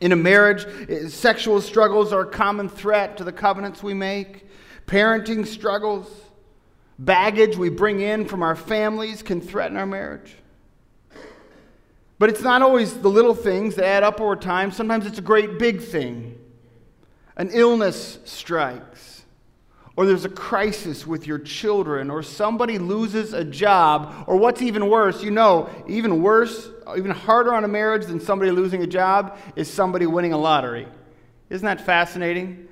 In 0.00 0.12
a 0.12 0.16
marriage, 0.16 0.64
eh, 0.88 1.08
sexual 1.08 1.60
struggles 1.60 2.12
are 2.12 2.22
a 2.22 2.26
common 2.26 2.68
threat 2.68 3.16
to 3.18 3.24
the 3.24 3.32
covenants 3.32 3.82
we 3.82 3.92
make. 3.92 4.46
Parenting 4.86 5.46
struggles, 5.46 6.08
baggage 6.98 7.56
we 7.56 7.68
bring 7.68 8.00
in 8.00 8.24
from 8.24 8.42
our 8.42 8.56
families 8.56 9.22
can 9.22 9.40
threaten 9.40 9.76
our 9.76 9.86
marriage. 9.86 10.36
But 12.18 12.30
it's 12.30 12.42
not 12.42 12.62
always 12.62 12.94
the 12.94 13.08
little 13.08 13.34
things 13.34 13.76
that 13.76 13.84
add 13.84 14.02
up 14.02 14.20
over 14.20 14.34
time. 14.34 14.72
Sometimes 14.72 15.06
it's 15.06 15.18
a 15.18 15.22
great 15.22 15.58
big 15.58 15.80
thing. 15.80 16.38
An 17.36 17.50
illness 17.52 18.18
strikes, 18.24 19.22
or 19.94 20.04
there's 20.06 20.24
a 20.24 20.28
crisis 20.28 21.06
with 21.06 21.26
your 21.26 21.38
children, 21.38 22.10
or 22.10 22.22
somebody 22.24 22.78
loses 22.78 23.32
a 23.32 23.44
job, 23.44 24.24
or 24.26 24.36
what's 24.36 24.60
even 24.60 24.88
worse, 24.88 25.22
you 25.22 25.30
know, 25.30 25.70
even 25.86 26.20
worse, 26.20 26.68
even 26.96 27.12
harder 27.12 27.54
on 27.54 27.62
a 27.62 27.68
marriage 27.68 28.06
than 28.06 28.18
somebody 28.18 28.50
losing 28.50 28.82
a 28.82 28.86
job 28.86 29.38
is 29.54 29.70
somebody 29.70 30.06
winning 30.06 30.32
a 30.32 30.38
lottery. 30.38 30.88
Isn't 31.50 31.66
that 31.66 31.80
fascinating? 31.80 32.68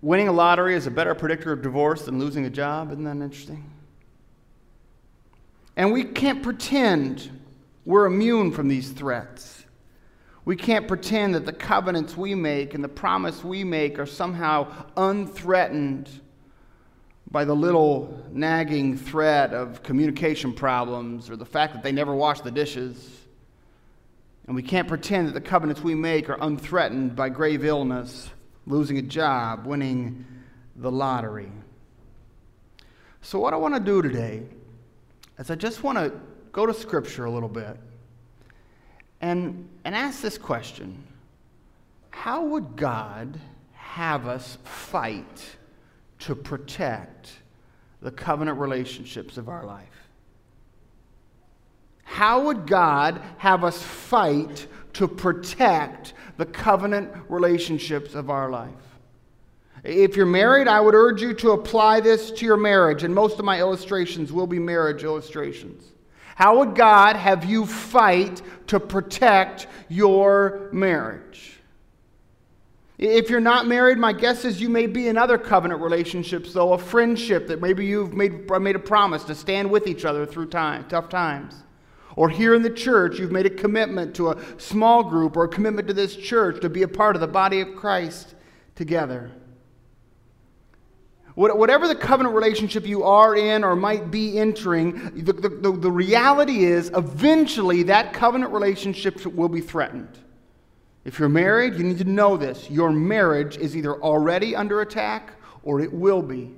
Winning 0.00 0.28
a 0.28 0.32
lottery 0.32 0.74
is 0.74 0.86
a 0.86 0.90
better 0.90 1.14
predictor 1.14 1.52
of 1.52 1.60
divorce 1.60 2.06
than 2.06 2.18
losing 2.18 2.46
a 2.46 2.50
job. 2.50 2.92
Isn't 2.92 3.04
that 3.04 3.10
interesting? 3.10 3.70
And 5.76 5.92
we 5.92 6.04
can't 6.04 6.42
pretend 6.42 7.30
we're 7.86 8.04
immune 8.04 8.50
from 8.50 8.66
these 8.66 8.90
threats. 8.90 9.64
We 10.44 10.56
can't 10.56 10.86
pretend 10.86 11.36
that 11.36 11.46
the 11.46 11.52
covenants 11.52 12.16
we 12.16 12.34
make 12.34 12.74
and 12.74 12.82
the 12.82 12.88
promise 12.88 13.42
we 13.42 13.64
make 13.64 13.98
are 13.98 14.06
somehow 14.06 14.72
unthreatened 14.96 16.08
by 17.30 17.44
the 17.44 17.54
little 17.54 18.24
nagging 18.32 18.96
threat 18.96 19.54
of 19.54 19.82
communication 19.82 20.52
problems 20.52 21.30
or 21.30 21.36
the 21.36 21.46
fact 21.46 21.74
that 21.74 21.82
they 21.82 21.92
never 21.92 22.14
wash 22.14 22.40
the 22.40 22.50
dishes. 22.50 23.20
And 24.46 24.54
we 24.54 24.62
can't 24.62 24.86
pretend 24.86 25.28
that 25.28 25.34
the 25.34 25.40
covenants 25.40 25.80
we 25.80 25.94
make 25.94 26.28
are 26.28 26.38
unthreatened 26.40 27.16
by 27.16 27.28
grave 27.28 27.64
illness, 27.64 28.30
losing 28.66 28.98
a 28.98 29.02
job, 29.02 29.66
winning 29.66 30.24
the 30.76 30.90
lottery. 30.90 31.50
So, 33.22 33.40
what 33.40 33.54
I 33.54 33.56
want 33.56 33.74
to 33.74 33.80
do 33.80 34.02
today 34.02 34.42
is 35.38 35.50
I 35.50 35.56
just 35.56 35.82
want 35.82 35.98
to 35.98 36.12
go 36.56 36.64
to 36.64 36.72
Scripture 36.72 37.26
a 37.26 37.30
little 37.30 37.50
bit 37.50 37.76
and, 39.20 39.68
and 39.84 39.94
ask 39.94 40.22
this 40.22 40.38
question 40.38 41.04
How 42.08 42.46
would 42.46 42.76
God 42.76 43.38
have 43.74 44.26
us 44.26 44.56
fight 44.64 45.56
to 46.20 46.34
protect 46.34 47.30
the 48.00 48.10
covenant 48.10 48.58
relationships 48.58 49.36
of 49.36 49.50
our 49.50 49.66
life? 49.66 50.08
How 52.04 52.44
would 52.44 52.66
God 52.66 53.20
have 53.36 53.62
us 53.62 53.82
fight 53.82 54.66
to 54.94 55.06
protect 55.06 56.14
the 56.38 56.46
covenant 56.46 57.10
relationships 57.28 58.14
of 58.14 58.30
our 58.30 58.48
life? 58.48 58.70
If 59.84 60.16
you're 60.16 60.24
married, 60.24 60.68
I 60.68 60.80
would 60.80 60.94
urge 60.94 61.20
you 61.20 61.34
to 61.34 61.50
apply 61.50 62.00
this 62.00 62.30
to 62.30 62.46
your 62.46 62.56
marriage, 62.56 63.02
and 63.02 63.14
most 63.14 63.38
of 63.38 63.44
my 63.44 63.60
illustrations 63.60 64.32
will 64.32 64.46
be 64.46 64.58
marriage 64.58 65.04
illustrations. 65.04 65.92
How 66.36 66.58
would 66.58 66.74
God 66.74 67.16
have 67.16 67.46
you 67.46 67.64
fight 67.64 68.42
to 68.66 68.78
protect 68.78 69.68
your 69.88 70.68
marriage? 70.70 71.60
If 72.98 73.30
you're 73.30 73.40
not 73.40 73.66
married, 73.66 73.96
my 73.96 74.12
guess 74.12 74.44
is 74.44 74.60
you 74.60 74.68
may 74.68 74.86
be 74.86 75.08
in 75.08 75.16
other 75.16 75.38
covenant 75.38 75.80
relationships, 75.80 76.52
though, 76.52 76.74
a 76.74 76.78
friendship 76.78 77.46
that 77.46 77.62
maybe 77.62 77.86
you've 77.86 78.12
made, 78.12 78.50
made 78.60 78.76
a 78.76 78.78
promise 78.78 79.24
to 79.24 79.34
stand 79.34 79.70
with 79.70 79.86
each 79.86 80.04
other 80.04 80.26
through 80.26 80.48
time, 80.48 80.84
tough 80.90 81.08
times. 81.08 81.54
Or 82.16 82.28
here 82.28 82.52
in 82.52 82.60
the 82.60 82.68
church, 82.68 83.18
you've 83.18 83.32
made 83.32 83.46
a 83.46 83.50
commitment 83.50 84.14
to 84.16 84.32
a 84.32 84.60
small 84.60 85.04
group 85.04 85.38
or 85.38 85.44
a 85.44 85.48
commitment 85.48 85.88
to 85.88 85.94
this 85.94 86.14
church 86.14 86.60
to 86.60 86.68
be 86.68 86.82
a 86.82 86.88
part 86.88 87.16
of 87.16 87.20
the 87.22 87.26
body 87.26 87.62
of 87.62 87.74
Christ 87.76 88.34
together. 88.74 89.30
Whatever 91.36 91.86
the 91.86 91.94
covenant 91.94 92.34
relationship 92.34 92.86
you 92.86 93.02
are 93.02 93.36
in 93.36 93.62
or 93.62 93.76
might 93.76 94.10
be 94.10 94.38
entering, 94.38 95.22
the, 95.22 95.34
the, 95.34 95.70
the, 95.70 95.90
reality 95.90 96.64
is 96.64 96.90
eventually 96.94 97.82
that 97.82 98.14
covenant 98.14 98.54
relationship 98.54 99.22
will 99.26 99.50
be 99.50 99.60
threatened. 99.60 100.18
If 101.04 101.18
you're 101.18 101.28
married, 101.28 101.74
you 101.74 101.84
need 101.84 101.98
to 101.98 102.04
know 102.04 102.38
this. 102.38 102.70
Your 102.70 102.90
marriage 102.90 103.58
is 103.58 103.76
either 103.76 104.00
already 104.02 104.56
under 104.56 104.80
attack 104.80 105.34
or 105.62 105.82
it 105.82 105.92
will 105.92 106.22
be. 106.22 106.54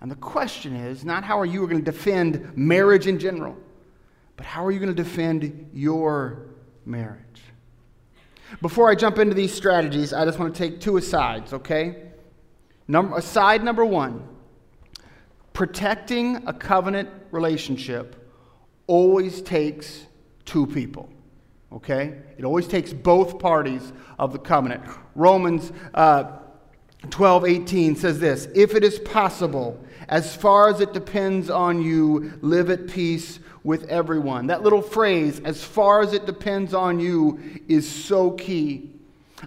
And 0.00 0.08
the 0.08 0.16
question 0.16 0.76
is 0.76 1.04
not 1.04 1.24
how 1.24 1.40
are 1.40 1.44
you 1.44 1.66
going 1.66 1.84
to 1.84 1.90
defend 1.90 2.56
marriage 2.56 3.08
in 3.08 3.18
general, 3.18 3.56
but 4.36 4.46
how 4.46 4.64
are 4.64 4.70
you 4.70 4.78
going 4.78 4.94
to 4.94 5.02
defend 5.02 5.68
your 5.74 6.46
marriage? 6.86 7.42
Before 8.62 8.88
I 8.88 8.94
jump 8.94 9.18
into 9.18 9.34
these 9.34 9.52
strategies, 9.52 10.12
I 10.12 10.24
just 10.24 10.38
want 10.38 10.54
to 10.54 10.58
take 10.58 10.80
two 10.80 10.96
asides, 10.96 11.52
okay? 11.52 12.09
Number, 12.90 13.18
aside 13.18 13.62
number 13.62 13.84
one 13.84 14.26
protecting 15.52 16.42
a 16.48 16.52
covenant 16.52 17.08
relationship 17.30 18.28
always 18.88 19.42
takes 19.42 20.06
two 20.44 20.66
people. 20.66 21.08
Okay? 21.72 22.18
It 22.36 22.44
always 22.44 22.66
takes 22.66 22.92
both 22.92 23.38
parties 23.38 23.92
of 24.18 24.32
the 24.32 24.40
covenant. 24.40 24.82
Romans 25.14 25.70
uh, 25.94 26.38
12 27.10 27.44
18 27.44 27.94
says 27.94 28.18
this 28.18 28.48
If 28.56 28.74
it 28.74 28.82
is 28.82 28.98
possible, 28.98 29.80
as 30.08 30.34
far 30.34 30.68
as 30.68 30.80
it 30.80 30.92
depends 30.92 31.48
on 31.48 31.80
you, 31.80 32.40
live 32.40 32.70
at 32.70 32.88
peace 32.88 33.38
with 33.62 33.84
everyone. 33.84 34.48
That 34.48 34.64
little 34.64 34.82
phrase, 34.82 35.40
as 35.44 35.62
far 35.62 36.02
as 36.02 36.12
it 36.12 36.26
depends 36.26 36.74
on 36.74 36.98
you, 36.98 37.38
is 37.68 37.88
so 37.88 38.32
key. 38.32 38.90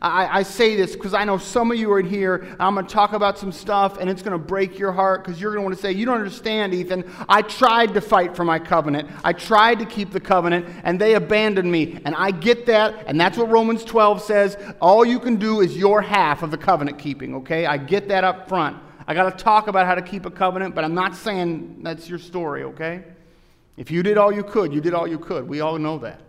I, 0.01 0.39
I 0.39 0.43
say 0.43 0.75
this 0.75 0.95
because 0.95 1.13
I 1.13 1.23
know 1.23 1.37
some 1.37 1.71
of 1.71 1.77
you 1.77 1.91
are 1.91 1.99
in 1.99 2.07
here. 2.07 2.55
I'm 2.59 2.73
going 2.75 2.85
to 2.85 2.93
talk 2.93 3.13
about 3.13 3.37
some 3.37 3.51
stuff, 3.51 3.97
and 3.97 4.09
it's 4.09 4.21
going 4.21 4.31
to 4.33 4.43
break 4.43 4.79
your 4.79 4.91
heart 4.91 5.23
because 5.23 5.39
you're 5.39 5.51
going 5.51 5.61
to 5.61 5.65
want 5.65 5.75
to 5.75 5.81
say, 5.81 5.91
You 5.91 6.05
don't 6.05 6.17
understand, 6.17 6.73
Ethan. 6.73 7.09
I 7.29 7.41
tried 7.41 7.93
to 7.93 8.01
fight 8.01 8.35
for 8.35 8.43
my 8.43 8.59
covenant. 8.59 9.09
I 9.23 9.33
tried 9.33 9.79
to 9.79 9.85
keep 9.85 10.11
the 10.11 10.19
covenant, 10.19 10.65
and 10.83 10.99
they 10.99 11.15
abandoned 11.15 11.71
me. 11.71 11.99
And 12.05 12.15
I 12.15 12.31
get 12.31 12.65
that, 12.65 13.05
and 13.07 13.19
that's 13.19 13.37
what 13.37 13.49
Romans 13.49 13.83
12 13.85 14.21
says. 14.21 14.57
All 14.81 15.05
you 15.05 15.19
can 15.19 15.35
do 15.35 15.61
is 15.61 15.77
your 15.77 16.01
half 16.01 16.43
of 16.43 16.51
the 16.51 16.57
covenant 16.57 16.97
keeping, 16.97 17.35
okay? 17.35 17.65
I 17.65 17.77
get 17.77 18.07
that 18.09 18.23
up 18.23 18.49
front. 18.49 18.77
I 19.07 19.13
got 19.13 19.37
to 19.37 19.43
talk 19.43 19.67
about 19.67 19.85
how 19.85 19.95
to 19.95 20.01
keep 20.01 20.25
a 20.25 20.31
covenant, 20.31 20.75
but 20.75 20.83
I'm 20.83 20.95
not 20.95 21.15
saying 21.15 21.79
that's 21.83 22.09
your 22.09 22.19
story, 22.19 22.63
okay? 22.63 23.03
If 23.75 23.91
you 23.91 24.03
did 24.03 24.17
all 24.17 24.31
you 24.31 24.43
could, 24.43 24.73
you 24.73 24.81
did 24.81 24.93
all 24.93 25.07
you 25.07 25.19
could. 25.19 25.47
We 25.47 25.61
all 25.61 25.77
know 25.77 25.97
that. 25.99 26.21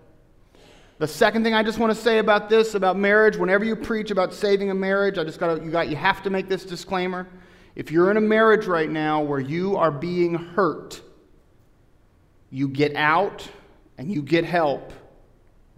The 0.98 1.08
second 1.08 1.42
thing 1.42 1.54
I 1.54 1.62
just 1.62 1.78
want 1.78 1.92
to 1.94 2.00
say 2.00 2.18
about 2.18 2.48
this, 2.48 2.74
about 2.74 2.96
marriage, 2.96 3.36
whenever 3.36 3.64
you 3.64 3.74
preach 3.74 4.10
about 4.12 4.32
saving 4.32 4.70
a 4.70 4.74
marriage, 4.74 5.18
I 5.18 5.24
just 5.24 5.40
got 5.40 5.62
you 5.62 5.70
got 5.70 5.88
you 5.88 5.96
have 5.96 6.22
to 6.22 6.30
make 6.30 6.48
this 6.48 6.64
disclaimer. 6.64 7.26
If 7.74 7.90
you're 7.90 8.10
in 8.12 8.16
a 8.16 8.20
marriage 8.20 8.66
right 8.66 8.88
now 8.88 9.20
where 9.20 9.40
you 9.40 9.76
are 9.76 9.90
being 9.90 10.34
hurt, 10.34 11.02
you 12.50 12.68
get 12.68 12.94
out 12.94 13.48
and 13.98 14.12
you 14.12 14.22
get 14.22 14.44
help. 14.44 14.92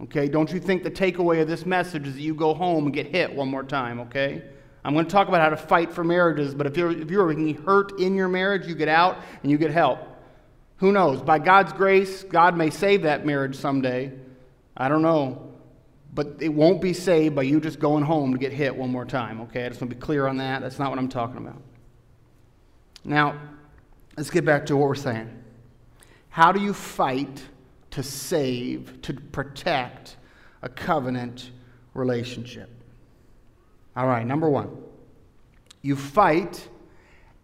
Okay? 0.01 0.27
Don't 0.27 0.51
you 0.51 0.59
think 0.59 0.83
the 0.83 0.91
takeaway 0.91 1.41
of 1.41 1.47
this 1.47 1.65
message 1.65 2.07
is 2.07 2.13
that 2.13 2.21
you 2.21 2.35
go 2.35 2.53
home 2.53 2.85
and 2.85 2.93
get 2.93 3.07
hit 3.07 3.33
one 3.33 3.49
more 3.49 3.63
time, 3.63 3.99
okay? 4.01 4.43
I'm 4.85 4.93
going 4.93 5.05
to 5.05 5.11
talk 5.11 5.27
about 5.27 5.41
how 5.41 5.49
to 5.49 5.57
fight 5.57 5.91
for 5.91 6.03
marriages, 6.03 6.53
but 6.53 6.67
if 6.67 6.77
you're, 6.77 6.91
if 6.91 7.09
you're 7.09 7.33
being 7.33 7.55
hurt 7.63 7.99
in 7.99 8.13
your 8.13 8.27
marriage, 8.27 8.67
you 8.67 8.75
get 8.75 8.87
out 8.87 9.17
and 9.41 9.51
you 9.51 9.57
get 9.57 9.71
help. 9.71 9.99
Who 10.77 10.91
knows? 10.91 11.21
By 11.21 11.39
God's 11.39 11.73
grace, 11.73 12.23
God 12.23 12.55
may 12.55 12.69
save 12.69 13.01
that 13.01 13.25
marriage 13.25 13.55
someday. 13.55 14.13
I 14.77 14.87
don't 14.87 15.01
know. 15.01 15.51
But 16.13 16.37
it 16.39 16.49
won't 16.49 16.81
be 16.81 16.93
saved 16.93 17.35
by 17.35 17.43
you 17.43 17.59
just 17.59 17.79
going 17.79 18.03
home 18.03 18.31
to 18.31 18.37
get 18.37 18.53
hit 18.53 18.75
one 18.75 18.89
more 18.89 19.05
time, 19.05 19.41
okay? 19.41 19.65
I 19.65 19.69
just 19.69 19.81
want 19.81 19.89
to 19.89 19.95
be 19.95 20.01
clear 20.01 20.27
on 20.27 20.37
that. 20.37 20.61
That's 20.61 20.79
not 20.79 20.89
what 20.89 20.97
I'm 20.97 21.09
talking 21.09 21.37
about. 21.37 21.61
Now, 23.03 23.35
let's 24.15 24.29
get 24.29 24.45
back 24.45 24.65
to 24.67 24.77
what 24.77 24.87
we're 24.87 24.95
saying. 24.95 25.29
How 26.29 26.51
do 26.51 26.61
you 26.61 26.73
fight 26.73 27.43
to 27.91 28.03
save, 28.03 29.01
to 29.01 29.13
protect 29.13 30.15
a 30.61 30.69
covenant 30.69 31.51
relationship? 31.93 32.69
All 33.95 34.07
right, 34.07 34.25
number 34.25 34.49
one, 34.49 34.77
you 35.81 35.95
fight 35.95 36.67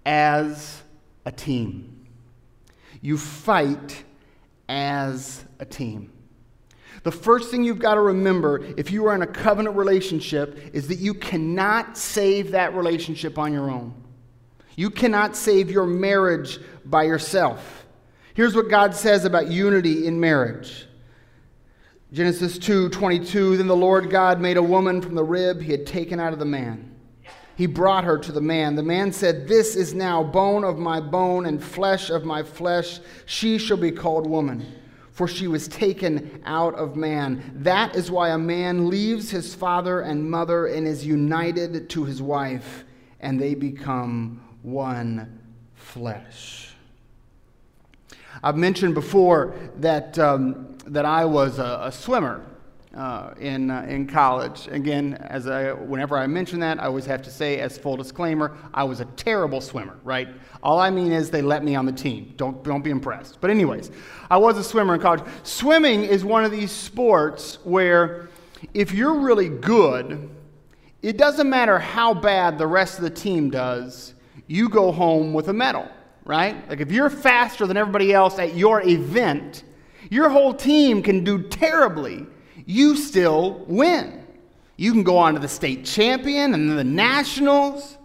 as 0.06 0.84
a 1.26 1.32
team. 1.32 2.06
You 3.02 3.18
fight 3.18 4.04
as 4.70 5.44
a 5.60 5.66
team. 5.66 6.13
The 7.02 7.12
first 7.12 7.50
thing 7.50 7.64
you've 7.64 7.80
got 7.80 7.96
to 7.96 8.02
remember 8.02 8.64
if 8.78 8.92
you 8.92 9.06
are 9.08 9.16
in 9.16 9.24
a 9.24 9.28
covenant 9.28 9.76
relationship 9.76 10.72
is 10.74 10.88
that 10.88 11.00
you 11.00 11.14
cannot 11.14 11.98
save 11.98 12.52
that 12.52 12.76
relationship 12.76 13.40
on 13.40 13.52
your 13.52 13.70
own. 13.70 13.94
You 14.76 14.90
cannot 14.90 15.36
save 15.36 15.70
your 15.72 15.86
marriage 15.86 16.60
by 16.86 17.04
yourself. 17.04 17.86
Here's 18.36 18.56
what 18.56 18.70
God 18.70 18.96
says 18.96 19.26
about 19.26 19.48
unity 19.48 20.08
in 20.08 20.20
marriage. 20.20 20.88
Genesis 22.12 22.58
2 22.60 22.90
22 22.90 23.58
Then 23.58 23.68
the 23.68 23.76
Lord 23.76 24.10
God 24.10 24.40
made 24.40 24.58
a 24.58 24.64
woman 24.64 25.02
from 25.02 25.16
the 25.16 25.24
rib 25.24 25.62
he 25.62 25.72
had 25.72 25.86
taken 25.86 26.20
out 26.20 26.34
of 26.34 26.40
the 26.40 26.46
man. 26.46 26.92
He 27.56 27.68
brought 27.68 28.04
her 28.04 28.18
to 28.18 28.32
the 28.32 28.42
man. 28.42 28.76
The 28.76 28.84
man 28.84 29.12
said, 29.12 29.48
This 29.48 29.76
is 29.76 29.94
now 29.94 30.24
bone 30.24 30.64
of 30.64 30.78
my 30.78 31.00
bone 31.00 31.46
and 31.46 31.64
flesh 31.64 32.10
of 32.10 32.24
my 32.24 32.42
flesh. 32.42 33.00
She 33.26 33.58
shall 33.58 33.78
be 33.78 33.92
called 33.92 34.28
woman 34.28 34.66
for 35.14 35.28
she 35.28 35.48
was 35.48 35.68
taken 35.68 36.42
out 36.46 36.74
of 36.76 36.96
man. 36.96 37.52
That 37.56 37.96
is 37.96 38.12
why 38.12 38.30
a 38.30 38.38
man 38.38 38.90
leaves 38.90 39.30
his 39.30 39.56
father 39.56 40.02
and 40.02 40.30
mother 40.30 40.66
and 40.66 40.88
is 40.88 41.06
united 41.06 41.90
to 41.92 42.04
his 42.04 42.22
wife, 42.22 42.84
and 43.20 43.40
they 43.40 43.54
become 43.54 44.44
one 44.64 45.40
flesh. 45.76 46.74
I've 48.42 48.58
mentioned 48.58 48.96
before 48.96 49.56
that, 49.78 50.18
um, 50.18 50.78
that 50.88 51.06
I 51.06 51.26
was 51.26 51.60
a, 51.60 51.82
a 51.84 51.92
swimmer 51.92 52.44
uh, 52.94 53.34
in, 53.40 53.72
uh, 53.72 53.86
in 53.90 54.06
college. 54.06 54.68
Again, 54.68 55.16
as 55.16 55.48
I, 55.48 55.72
whenever 55.74 56.18
I 56.18 56.28
mention 56.28 56.60
that, 56.60 56.80
I 56.80 56.86
always 56.86 57.06
have 57.06 57.22
to 57.24 57.32
say, 57.32 57.60
as 57.60 57.78
full 57.78 57.98
disclaimer, 57.98 58.56
I 58.74 58.84
was 58.84 59.00
a 59.00 59.06
terrible 59.06 59.62
swimmer, 59.62 59.98
right? 60.04 60.28
All 60.62 60.80
I 60.80 60.90
mean 60.90 61.12
is 61.12 61.30
they 61.30 61.42
let 61.42 61.64
me 61.64 61.76
on 61.76 61.86
the 61.86 61.92
team. 61.92 62.34
Don't, 62.38 62.64
don't 62.64 62.84
be 62.84 62.92
impressed. 62.92 63.42
But, 63.42 63.50
anyways, 63.50 63.92
I 64.30 64.38
was 64.38 64.58
a 64.58 64.64
swimmer 64.64 64.96
in 64.96 65.02
college. 65.02 65.24
Swimming 65.44 66.04
is 66.04 66.24
one 66.24 66.46
of 66.46 66.52
these 66.52 66.72
sports 66.72 67.58
where 67.64 68.30
if 68.74 68.94
you're 68.94 69.20
really 69.20 69.50
good, 69.50 70.30
it 71.02 71.18
doesn't 71.18 71.50
matter 71.50 71.80
how 71.80 72.14
bad 72.14 72.58
the 72.58 72.68
rest 72.68 72.98
of 72.98 73.04
the 73.04 73.10
team 73.10 73.50
does, 73.50 74.14
you 74.48 74.70
go 74.70 74.92
home 74.92 75.34
with 75.34 75.50
a 75.50 75.54
medal, 75.54 75.88
right? 76.26 76.68
Like 76.70 76.80
if 76.80 76.92
you're 76.92 77.10
faster 77.10 77.66
than 77.66 77.76
everybody 77.76 78.14
else 78.14 78.40
at 78.40 78.56
your 78.56 78.82
event, 78.88 79.64
your 80.10 80.30
whole 80.30 80.54
team 80.54 81.02
can 81.02 81.24
do 81.24 81.42
terribly 81.42 82.28
you 82.66 82.96
still 82.96 83.66
win. 83.68 84.26
You 84.78 84.92
can 84.92 85.04
go 85.04 85.18
on 85.18 85.34
to 85.34 85.40
the 85.40 85.48
state 85.48 85.86
champion 85.86 86.54
and 86.54 86.78
the 86.78 86.84
nationals. 86.84 87.98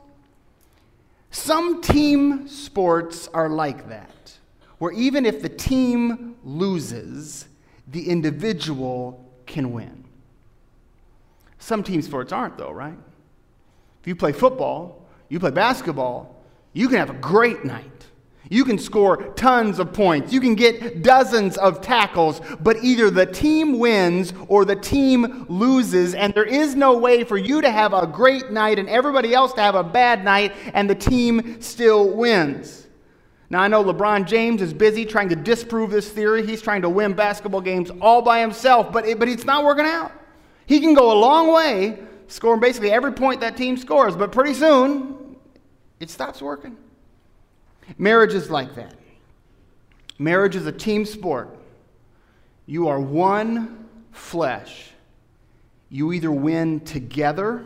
Some 1.30 1.82
team 1.82 2.48
sports 2.48 3.28
are 3.28 3.48
like 3.48 3.88
that, 3.88 4.32
where 4.78 4.92
even 4.92 5.26
if 5.26 5.42
the 5.42 5.48
team 5.48 6.36
loses, 6.44 7.46
the 7.88 8.08
individual 8.08 9.24
can 9.46 9.72
win. 9.72 10.04
Some 11.58 11.82
team 11.82 12.02
sports 12.02 12.32
aren't, 12.32 12.56
though, 12.56 12.70
right? 12.70 12.98
If 14.00 14.06
you 14.06 14.14
play 14.14 14.32
football, 14.32 15.06
you 15.28 15.40
play 15.40 15.50
basketball, 15.50 16.42
you 16.72 16.88
can 16.88 16.98
have 16.98 17.10
a 17.10 17.14
great 17.14 17.64
night. 17.64 17.97
You 18.50 18.64
can 18.64 18.78
score 18.78 19.24
tons 19.34 19.78
of 19.78 19.92
points. 19.92 20.32
You 20.32 20.40
can 20.40 20.54
get 20.54 21.02
dozens 21.02 21.58
of 21.58 21.82
tackles, 21.82 22.40
but 22.60 22.82
either 22.82 23.10
the 23.10 23.26
team 23.26 23.78
wins 23.78 24.32
or 24.48 24.64
the 24.64 24.76
team 24.76 25.44
loses, 25.48 26.14
and 26.14 26.32
there 26.32 26.44
is 26.44 26.74
no 26.74 26.96
way 26.96 27.24
for 27.24 27.36
you 27.36 27.60
to 27.60 27.70
have 27.70 27.92
a 27.92 28.06
great 28.06 28.50
night 28.50 28.78
and 28.78 28.88
everybody 28.88 29.34
else 29.34 29.52
to 29.54 29.60
have 29.60 29.74
a 29.74 29.84
bad 29.84 30.24
night, 30.24 30.54
and 30.72 30.88
the 30.88 30.94
team 30.94 31.60
still 31.60 32.16
wins. 32.16 32.86
Now, 33.50 33.60
I 33.62 33.68
know 33.68 33.82
LeBron 33.82 34.26
James 34.26 34.60
is 34.60 34.74
busy 34.74 35.04
trying 35.04 35.30
to 35.30 35.36
disprove 35.36 35.90
this 35.90 36.08
theory. 36.10 36.46
He's 36.46 36.60
trying 36.60 36.82
to 36.82 36.88
win 36.88 37.14
basketball 37.14 37.62
games 37.62 37.90
all 38.00 38.22
by 38.22 38.40
himself, 38.40 38.92
but, 38.92 39.06
it, 39.06 39.18
but 39.18 39.28
it's 39.28 39.44
not 39.44 39.64
working 39.64 39.86
out. 39.86 40.12
He 40.66 40.80
can 40.80 40.94
go 40.94 41.12
a 41.12 41.18
long 41.18 41.52
way, 41.52 41.98
scoring 42.28 42.60
basically 42.60 42.90
every 42.90 43.12
point 43.12 43.40
that 43.40 43.56
team 43.56 43.76
scores, 43.78 44.16
but 44.16 44.32
pretty 44.32 44.52
soon 44.52 45.36
it 45.98 46.10
stops 46.10 46.42
working. 46.42 46.76
Marriage 47.96 48.34
is 48.34 48.50
like 48.50 48.74
that. 48.74 48.94
Marriage 50.18 50.56
is 50.56 50.66
a 50.66 50.72
team 50.72 51.04
sport. 51.04 51.56
You 52.66 52.88
are 52.88 53.00
one 53.00 53.88
flesh. 54.12 54.90
You 55.88 56.12
either 56.12 56.30
win 56.30 56.80
together 56.80 57.64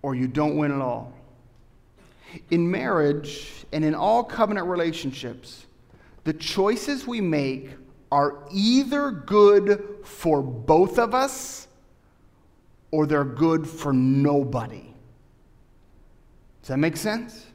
or 0.00 0.14
you 0.14 0.26
don't 0.26 0.56
win 0.56 0.72
at 0.72 0.80
all. 0.80 1.12
In 2.50 2.70
marriage 2.70 3.66
and 3.72 3.84
in 3.84 3.94
all 3.94 4.24
covenant 4.24 4.66
relationships, 4.66 5.66
the 6.24 6.32
choices 6.32 7.06
we 7.06 7.20
make 7.20 7.70
are 8.10 8.44
either 8.52 9.10
good 9.10 9.96
for 10.04 10.42
both 10.42 10.98
of 10.98 11.14
us 11.14 11.68
or 12.90 13.06
they're 13.06 13.24
good 13.24 13.66
for 13.66 13.92
nobody. 13.92 14.94
Does 16.62 16.68
that 16.68 16.78
make 16.78 16.96
sense? 16.96 17.46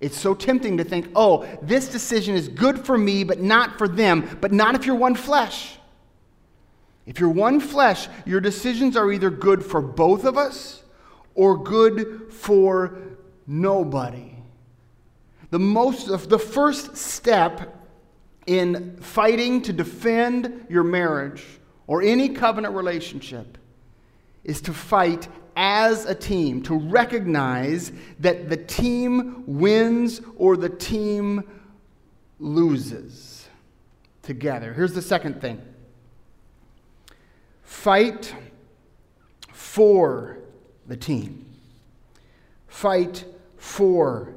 It's 0.00 0.18
so 0.18 0.34
tempting 0.34 0.78
to 0.78 0.84
think, 0.84 1.10
oh, 1.14 1.46
this 1.60 1.88
decision 1.88 2.34
is 2.34 2.48
good 2.48 2.84
for 2.84 2.96
me, 2.96 3.22
but 3.22 3.40
not 3.40 3.76
for 3.76 3.86
them, 3.86 4.38
but 4.40 4.52
not 4.52 4.74
if 4.74 4.86
you're 4.86 4.96
one 4.96 5.14
flesh. 5.14 5.76
If 7.06 7.20
you're 7.20 7.28
one 7.28 7.60
flesh, 7.60 8.08
your 8.24 8.40
decisions 8.40 8.96
are 8.96 9.12
either 9.12 9.30
good 9.30 9.64
for 9.64 9.82
both 9.82 10.24
of 10.24 10.38
us 10.38 10.82
or 11.34 11.62
good 11.62 12.32
for 12.32 12.98
nobody. 13.46 14.36
The 15.50 15.58
most 15.58 16.06
the 16.28 16.38
first 16.38 16.96
step 16.96 17.76
in 18.46 18.96
fighting 19.00 19.62
to 19.62 19.72
defend 19.72 20.66
your 20.68 20.84
marriage 20.84 21.44
or 21.86 22.02
any 22.02 22.28
covenant 22.28 22.74
relationship 22.74 23.58
is 24.44 24.60
to 24.62 24.72
fight 24.72 25.28
as 25.56 26.06
a 26.06 26.14
team, 26.14 26.62
to 26.62 26.76
recognize 26.76 27.92
that 28.18 28.48
the 28.48 28.56
team 28.56 29.44
wins 29.46 30.20
or 30.36 30.56
the 30.56 30.68
team 30.68 31.42
loses 32.38 33.48
together. 34.22 34.72
Here's 34.72 34.94
the 34.94 35.02
second 35.02 35.40
thing 35.40 35.60
fight 37.62 38.34
for 39.52 40.38
the 40.86 40.96
team. 40.96 41.46
Fight 42.66 43.24
for 43.56 44.34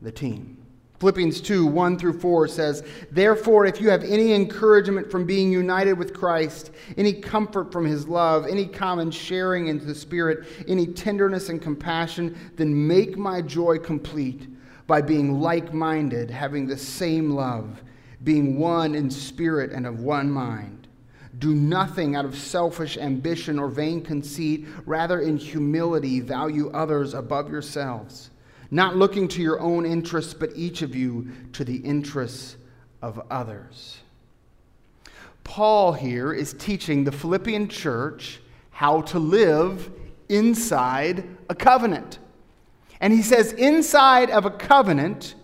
the 0.00 0.12
team. 0.12 0.61
Philippians 1.02 1.40
2 1.40 1.66
1 1.66 1.98
through 1.98 2.20
4 2.20 2.46
says, 2.46 2.84
Therefore, 3.10 3.66
if 3.66 3.80
you 3.80 3.90
have 3.90 4.04
any 4.04 4.34
encouragement 4.34 5.10
from 5.10 5.26
being 5.26 5.50
united 5.50 5.94
with 5.94 6.14
Christ, 6.14 6.70
any 6.96 7.12
comfort 7.12 7.72
from 7.72 7.84
his 7.84 8.06
love, 8.06 8.46
any 8.46 8.66
common 8.66 9.10
sharing 9.10 9.66
in 9.66 9.84
the 9.84 9.96
Spirit, 9.96 10.46
any 10.68 10.86
tenderness 10.86 11.48
and 11.48 11.60
compassion, 11.60 12.38
then 12.54 12.86
make 12.86 13.18
my 13.18 13.42
joy 13.42 13.78
complete 13.78 14.46
by 14.86 15.02
being 15.02 15.40
like 15.40 15.74
minded, 15.74 16.30
having 16.30 16.68
the 16.68 16.78
same 16.78 17.32
love, 17.32 17.82
being 18.22 18.56
one 18.56 18.94
in 18.94 19.10
spirit 19.10 19.72
and 19.72 19.88
of 19.88 19.98
one 19.98 20.30
mind. 20.30 20.86
Do 21.40 21.52
nothing 21.52 22.14
out 22.14 22.24
of 22.24 22.38
selfish 22.38 22.96
ambition 22.96 23.58
or 23.58 23.66
vain 23.66 24.02
conceit, 24.02 24.68
rather, 24.86 25.18
in 25.18 25.36
humility, 25.36 26.20
value 26.20 26.70
others 26.70 27.12
above 27.12 27.50
yourselves 27.50 28.30
not 28.72 28.96
looking 28.96 29.28
to 29.28 29.42
your 29.42 29.60
own 29.60 29.84
interests, 29.84 30.32
but 30.32 30.50
each 30.56 30.80
of 30.80 30.96
you 30.96 31.30
to 31.52 31.62
the 31.62 31.76
interests 31.76 32.56
of 33.02 33.20
others. 33.30 33.98
Paul 35.44 35.92
here 35.92 36.32
is 36.32 36.54
teaching 36.54 37.04
the 37.04 37.12
Philippian 37.12 37.68
church 37.68 38.40
how 38.70 39.02
to 39.02 39.18
live 39.18 39.92
inside 40.30 41.28
a 41.50 41.54
covenant. 41.54 42.18
And 42.98 43.12
he 43.12 43.20
says, 43.20 43.52
inside 43.52 44.30
of 44.30 44.46
a 44.46 44.50
covenant, 44.50 45.34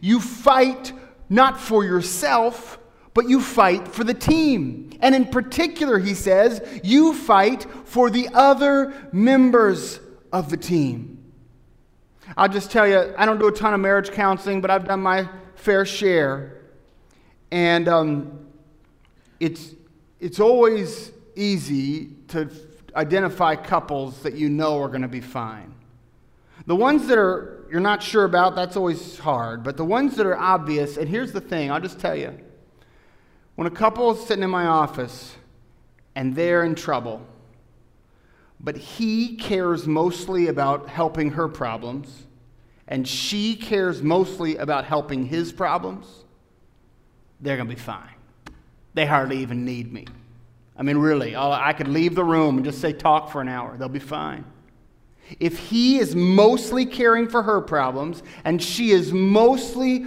you 0.00 0.18
fight 0.20 0.92
not 1.28 1.60
for 1.60 1.84
yourself, 1.84 2.80
but 3.14 3.28
you 3.28 3.40
fight 3.40 3.86
for 3.86 4.02
the 4.02 4.14
team. 4.14 4.90
And 5.00 5.14
in 5.14 5.26
particular, 5.26 6.00
he 6.00 6.14
says, 6.14 6.60
you 6.82 7.14
fight 7.14 7.64
for 7.84 8.10
the 8.10 8.28
other 8.34 8.92
members 9.12 10.00
of 10.32 10.50
the 10.50 10.56
team. 10.56 11.21
I'll 12.36 12.48
just 12.48 12.70
tell 12.70 12.86
you, 12.86 13.14
I 13.16 13.26
don't 13.26 13.38
do 13.38 13.48
a 13.48 13.52
ton 13.52 13.74
of 13.74 13.80
marriage 13.80 14.10
counseling, 14.10 14.60
but 14.60 14.70
I've 14.70 14.86
done 14.86 15.00
my 15.00 15.28
fair 15.54 15.84
share. 15.84 16.62
And 17.50 17.88
um, 17.88 18.46
it's, 19.40 19.70
it's 20.20 20.40
always 20.40 21.12
easy 21.36 22.10
to 22.28 22.50
identify 22.94 23.56
couples 23.56 24.22
that 24.22 24.34
you 24.34 24.48
know 24.48 24.80
are 24.80 24.88
going 24.88 25.02
to 25.02 25.08
be 25.08 25.20
fine. 25.20 25.74
The 26.66 26.76
ones 26.76 27.08
that 27.08 27.18
are 27.18 27.62
you're 27.72 27.80
not 27.80 28.02
sure 28.02 28.24
about, 28.24 28.54
that's 28.54 28.76
always 28.76 29.18
hard. 29.18 29.64
But 29.64 29.78
the 29.78 29.84
ones 29.84 30.14
that 30.16 30.26
are 30.26 30.36
obvious, 30.36 30.98
and 30.98 31.08
here's 31.08 31.32
the 31.32 31.40
thing, 31.40 31.72
I'll 31.72 31.80
just 31.80 31.98
tell 31.98 32.14
you. 32.14 32.38
When 33.54 33.66
a 33.66 33.70
couple 33.70 34.10
is 34.10 34.26
sitting 34.26 34.44
in 34.44 34.50
my 34.50 34.66
office 34.66 35.34
and 36.14 36.36
they're 36.36 36.64
in 36.64 36.74
trouble, 36.74 37.26
but 38.62 38.76
he 38.76 39.36
cares 39.36 39.86
mostly 39.86 40.46
about 40.46 40.88
helping 40.88 41.32
her 41.32 41.48
problems, 41.48 42.26
and 42.86 43.06
she 43.08 43.56
cares 43.56 44.02
mostly 44.02 44.56
about 44.56 44.84
helping 44.84 45.26
his 45.26 45.52
problems, 45.52 46.06
they're 47.40 47.56
going 47.56 47.68
to 47.68 47.74
be 47.74 47.80
fine. 47.80 48.14
They 48.94 49.06
hardly 49.06 49.38
even 49.38 49.64
need 49.64 49.92
me. 49.92 50.06
I 50.76 50.82
mean, 50.82 50.98
really, 50.98 51.34
I 51.36 51.72
could 51.72 51.88
leave 51.88 52.14
the 52.14 52.24
room 52.24 52.56
and 52.56 52.64
just 52.64 52.80
say, 52.80 52.92
talk 52.92 53.30
for 53.30 53.40
an 53.40 53.48
hour. 53.48 53.76
They'll 53.76 53.88
be 53.88 53.98
fine. 53.98 54.44
If 55.40 55.58
he 55.58 55.98
is 55.98 56.14
mostly 56.14 56.86
caring 56.86 57.28
for 57.28 57.42
her 57.42 57.60
problems 57.60 58.22
and 58.44 58.62
she 58.62 58.90
is 58.90 59.12
mostly 59.12 60.04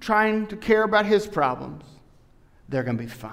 trying 0.00 0.46
to 0.48 0.56
care 0.56 0.84
about 0.84 1.06
his 1.06 1.26
problems, 1.26 1.84
they're 2.68 2.84
going 2.84 2.96
to 2.96 3.02
be 3.02 3.08
fine. 3.08 3.32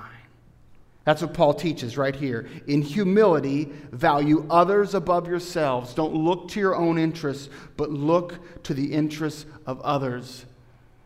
That's 1.05 1.21
what 1.21 1.33
Paul 1.33 1.53
teaches 1.53 1.97
right 1.97 2.15
here. 2.15 2.49
In 2.67 2.81
humility, 2.81 3.65
value 3.91 4.45
others 4.49 4.95
above 4.95 5.27
yourselves. 5.27 5.93
Don't 5.93 6.15
look 6.15 6.49
to 6.49 6.59
your 6.59 6.75
own 6.75 6.97
interests, 6.97 7.49
but 7.77 7.91
look 7.91 8.63
to 8.63 8.73
the 8.73 8.91
interests 8.91 9.45
of 9.67 9.79
others. 9.81 10.45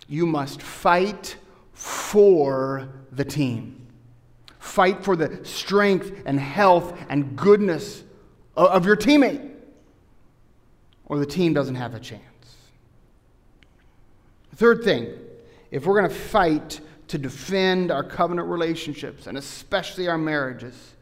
You 0.08 0.26
must 0.26 0.62
fight 0.62 1.36
for 1.74 2.90
the 3.12 3.26
team. 3.26 3.88
Fight 4.58 5.04
for 5.04 5.18
the 5.18 5.44
strength 5.46 6.24
and 6.26 6.40
health 6.40 6.98
and 7.10 7.36
goodness 7.36 8.04
of 8.56 8.86
your 8.86 8.96
teammate, 8.96 9.52
or 11.06 11.20
the 11.20 11.26
team 11.26 11.54
doesn't 11.54 11.76
have 11.76 11.94
a 11.94 12.00
chance. 12.00 12.24
Third 14.56 14.84
thing, 14.84 15.14
if 15.72 15.86
we're 15.86 15.98
going 16.00 16.10
to 16.10 16.16
fight 16.16 16.82
to 17.10 17.18
defend 17.18 17.92
our 17.92 18.04
covenant 18.04 18.48
relationships 18.48 19.28
and 19.28 19.38
especially 19.38 20.08
our 20.08 20.18
marriages, 20.18 20.94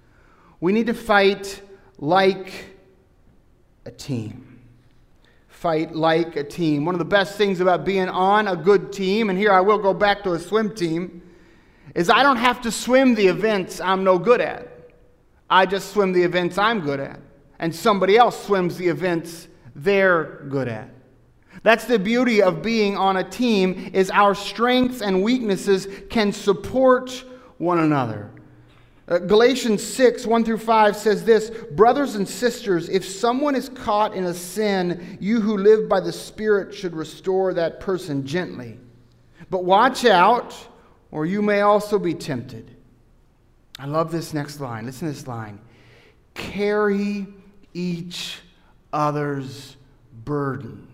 we 0.59 0.71
need 0.71 0.87
to 0.87 0.93
fight 0.93 1.61
like 1.97 2.75
a 3.85 3.91
team. 3.91 4.59
Fight 5.47 5.95
like 5.95 6.35
a 6.35 6.43
team. 6.43 6.85
One 6.85 6.95
of 6.95 6.99
the 6.99 7.05
best 7.05 7.37
things 7.37 7.59
about 7.59 7.83
being 7.83 8.09
on 8.09 8.47
a 8.47 8.55
good 8.55 8.93
team, 8.93 9.29
and 9.29 9.37
here 9.37 9.51
I 9.51 9.59
will 9.59 9.79
go 9.79 9.93
back 9.93 10.23
to 10.23 10.33
a 10.33 10.39
swim 10.39 10.73
team, 10.73 11.21
is 11.93 12.09
I 12.09 12.23
don't 12.23 12.37
have 12.37 12.61
to 12.61 12.71
swim 12.71 13.15
the 13.15 13.27
events 13.27 13.81
I'm 13.81 14.03
no 14.03 14.17
good 14.17 14.39
at. 14.39 14.71
I 15.49 15.65
just 15.65 15.93
swim 15.93 16.13
the 16.13 16.23
events 16.23 16.57
I'm 16.57 16.81
good 16.81 16.99
at. 16.99 17.19
And 17.59 17.73
somebody 17.73 18.17
else 18.17 18.45
swims 18.45 18.77
the 18.77 18.87
events 18.87 19.47
they're 19.75 20.45
good 20.49 20.67
at. 20.67 20.89
That's 21.67 21.83
the 21.83 21.99
beauty 21.99 22.41
of 22.41 22.61
being 22.61 22.95
on 22.95 23.17
a 23.17 23.25
team 23.25 23.91
is 23.91 24.09
our 24.11 24.33
strengths 24.33 25.01
and 25.01 25.21
weaknesses 25.21 25.85
can 26.09 26.31
support 26.31 27.25
one 27.57 27.79
another. 27.79 28.31
Uh, 29.05 29.17
Galatians 29.17 29.83
6, 29.83 30.25
1 30.25 30.45
through 30.45 30.59
5 30.59 30.95
says 30.95 31.25
this 31.25 31.49
Brothers 31.71 32.15
and 32.15 32.25
sisters, 32.25 32.87
if 32.87 33.03
someone 33.03 33.53
is 33.53 33.67
caught 33.67 34.13
in 34.13 34.23
a 34.23 34.33
sin, 34.33 35.17
you 35.19 35.41
who 35.41 35.57
live 35.57 35.89
by 35.89 35.99
the 35.99 36.13
Spirit 36.13 36.73
should 36.73 36.95
restore 36.95 37.53
that 37.55 37.81
person 37.81 38.25
gently. 38.25 38.79
But 39.49 39.65
watch 39.65 40.05
out, 40.05 40.55
or 41.11 41.25
you 41.25 41.41
may 41.41 41.59
also 41.59 41.99
be 41.99 42.13
tempted. 42.13 42.77
I 43.77 43.87
love 43.87 44.09
this 44.09 44.33
next 44.33 44.61
line. 44.61 44.85
Listen 44.85 45.09
to 45.09 45.13
this 45.13 45.27
line 45.27 45.59
Carry 46.33 47.27
each 47.73 48.39
other's 48.93 49.75
burden. 50.23 50.87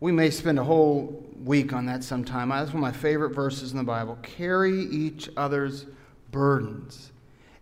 We 0.00 0.12
may 0.12 0.30
spend 0.30 0.58
a 0.58 0.64
whole 0.64 1.24
week 1.44 1.72
on 1.72 1.86
that 1.86 2.04
sometime. 2.04 2.50
That's 2.50 2.72
one 2.72 2.82
of 2.82 2.94
my 2.94 2.98
favorite 2.98 3.30
verses 3.30 3.72
in 3.72 3.78
the 3.78 3.84
Bible. 3.84 4.16
Carry 4.22 4.80
each 4.86 5.28
other's 5.36 5.86
burdens. 6.30 7.12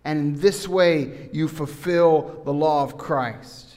And 0.04 0.18
in 0.18 0.40
this 0.40 0.68
way, 0.68 1.28
you 1.32 1.48
fulfill 1.48 2.42
the 2.44 2.52
law 2.52 2.82
of 2.82 2.98
Christ. 2.98 3.76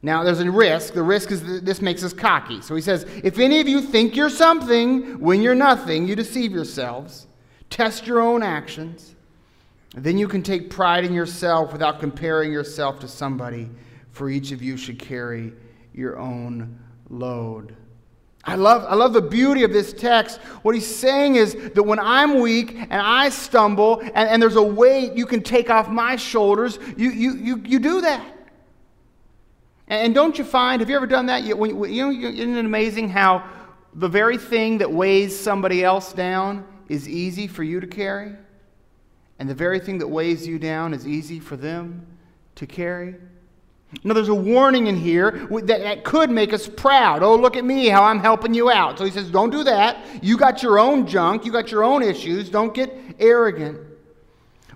Now, 0.00 0.22
there's 0.22 0.40
a 0.40 0.50
risk. 0.50 0.94
The 0.94 1.02
risk 1.02 1.32
is 1.32 1.42
that 1.42 1.64
this 1.64 1.82
makes 1.82 2.04
us 2.04 2.12
cocky. 2.12 2.62
So 2.62 2.74
he 2.74 2.80
says, 2.80 3.04
If 3.24 3.38
any 3.38 3.60
of 3.60 3.68
you 3.68 3.82
think 3.82 4.14
you're 4.14 4.30
something 4.30 5.18
when 5.18 5.42
you're 5.42 5.56
nothing, 5.56 6.06
you 6.06 6.14
deceive 6.14 6.52
yourselves. 6.52 7.26
Test 7.68 8.06
your 8.06 8.20
own 8.20 8.42
actions. 8.42 9.16
Then 9.96 10.16
you 10.18 10.28
can 10.28 10.42
take 10.42 10.70
pride 10.70 11.04
in 11.04 11.12
yourself 11.12 11.72
without 11.72 11.98
comparing 11.98 12.52
yourself 12.52 13.00
to 13.00 13.08
somebody, 13.08 13.68
for 14.12 14.30
each 14.30 14.52
of 14.52 14.62
you 14.62 14.76
should 14.76 14.98
carry 14.98 15.52
your 15.92 16.18
own 16.18 16.78
load. 17.10 17.74
I 18.48 18.54
love, 18.54 18.86
I 18.88 18.94
love 18.94 19.12
the 19.12 19.20
beauty 19.20 19.62
of 19.62 19.74
this 19.74 19.92
text. 19.92 20.38
What 20.62 20.74
he's 20.74 20.86
saying 20.86 21.34
is 21.34 21.52
that 21.74 21.82
when 21.82 21.98
I'm 21.98 22.40
weak 22.40 22.74
and 22.74 22.94
I 22.94 23.28
stumble 23.28 24.00
and, 24.00 24.16
and 24.16 24.40
there's 24.40 24.56
a 24.56 24.62
weight 24.62 25.12
you 25.12 25.26
can 25.26 25.42
take 25.42 25.68
off 25.68 25.90
my 25.90 26.16
shoulders, 26.16 26.78
you, 26.96 27.10
you, 27.10 27.34
you, 27.34 27.62
you 27.66 27.78
do 27.78 28.00
that. 28.00 28.24
And, 29.86 30.14
don't 30.14 30.38
you 30.38 30.44
find, 30.44 30.80
have 30.80 30.88
you 30.88 30.96
ever 30.96 31.06
done 31.06 31.26
that? 31.26 31.42
You, 31.42 31.58
when, 31.58 31.92
you 31.92 32.10
know, 32.10 32.10
isn't 32.10 32.56
it 32.56 32.64
amazing 32.64 33.10
how 33.10 33.46
the 33.92 34.08
very 34.08 34.38
thing 34.38 34.78
that 34.78 34.90
weighs 34.90 35.38
somebody 35.38 35.84
else 35.84 36.14
down 36.14 36.66
is 36.88 37.06
easy 37.06 37.48
for 37.48 37.62
you 37.62 37.80
to 37.80 37.86
carry? 37.86 38.32
And 39.38 39.46
the 39.46 39.54
very 39.54 39.78
thing 39.78 39.98
that 39.98 40.08
weighs 40.08 40.46
you 40.46 40.58
down 40.58 40.94
is 40.94 41.06
easy 41.06 41.38
for 41.38 41.56
them 41.56 42.06
to 42.54 42.66
carry? 42.66 43.16
Now, 44.04 44.12
there's 44.12 44.28
a 44.28 44.34
warning 44.34 44.86
in 44.86 44.96
here 44.96 45.48
that, 45.50 45.80
that 45.80 46.04
could 46.04 46.30
make 46.30 46.52
us 46.52 46.68
proud. 46.68 47.22
Oh, 47.22 47.34
look 47.34 47.56
at 47.56 47.64
me, 47.64 47.88
how 47.88 48.04
I'm 48.04 48.20
helping 48.20 48.52
you 48.52 48.70
out. 48.70 48.98
So 48.98 49.04
he 49.04 49.10
says, 49.10 49.30
don't 49.30 49.50
do 49.50 49.64
that. 49.64 50.04
You 50.22 50.36
got 50.36 50.62
your 50.62 50.78
own 50.78 51.06
junk, 51.06 51.46
you 51.46 51.52
got 51.52 51.70
your 51.70 51.82
own 51.82 52.02
issues. 52.02 52.50
Don't 52.50 52.74
get 52.74 52.94
arrogant. 53.18 53.80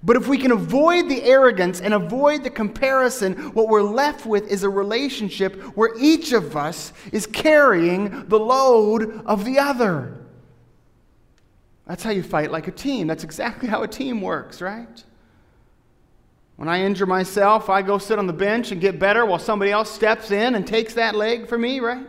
But 0.02 0.16
if 0.16 0.26
we 0.26 0.38
can 0.38 0.50
avoid 0.50 1.08
the 1.08 1.22
arrogance 1.22 1.80
and 1.80 1.94
avoid 1.94 2.42
the 2.42 2.50
comparison, 2.50 3.34
what 3.54 3.68
we're 3.68 3.82
left 3.82 4.26
with 4.26 4.48
is 4.48 4.64
a 4.64 4.68
relationship 4.68 5.60
where 5.76 5.90
each 6.00 6.32
of 6.32 6.56
us 6.56 6.92
is 7.12 7.26
carrying 7.26 8.26
the 8.28 8.38
load 8.38 9.22
of 9.26 9.44
the 9.44 9.58
other. 9.58 10.18
That's 11.86 12.02
how 12.02 12.10
you 12.10 12.22
fight 12.22 12.50
like 12.50 12.66
a 12.66 12.72
team. 12.72 13.06
That's 13.06 13.24
exactly 13.24 13.68
how 13.68 13.82
a 13.82 13.88
team 13.88 14.20
works, 14.20 14.60
right? 14.60 15.04
When 16.56 16.68
I 16.68 16.82
injure 16.82 17.06
myself, 17.06 17.68
I 17.68 17.82
go 17.82 17.98
sit 17.98 18.18
on 18.18 18.26
the 18.26 18.32
bench 18.32 18.70
and 18.72 18.80
get 18.80 18.98
better 18.98 19.26
while 19.26 19.38
somebody 19.38 19.70
else 19.70 19.90
steps 19.90 20.30
in 20.30 20.54
and 20.54 20.66
takes 20.66 20.94
that 20.94 21.14
leg 21.14 21.48
for 21.48 21.58
me, 21.58 21.80
right? 21.80 22.06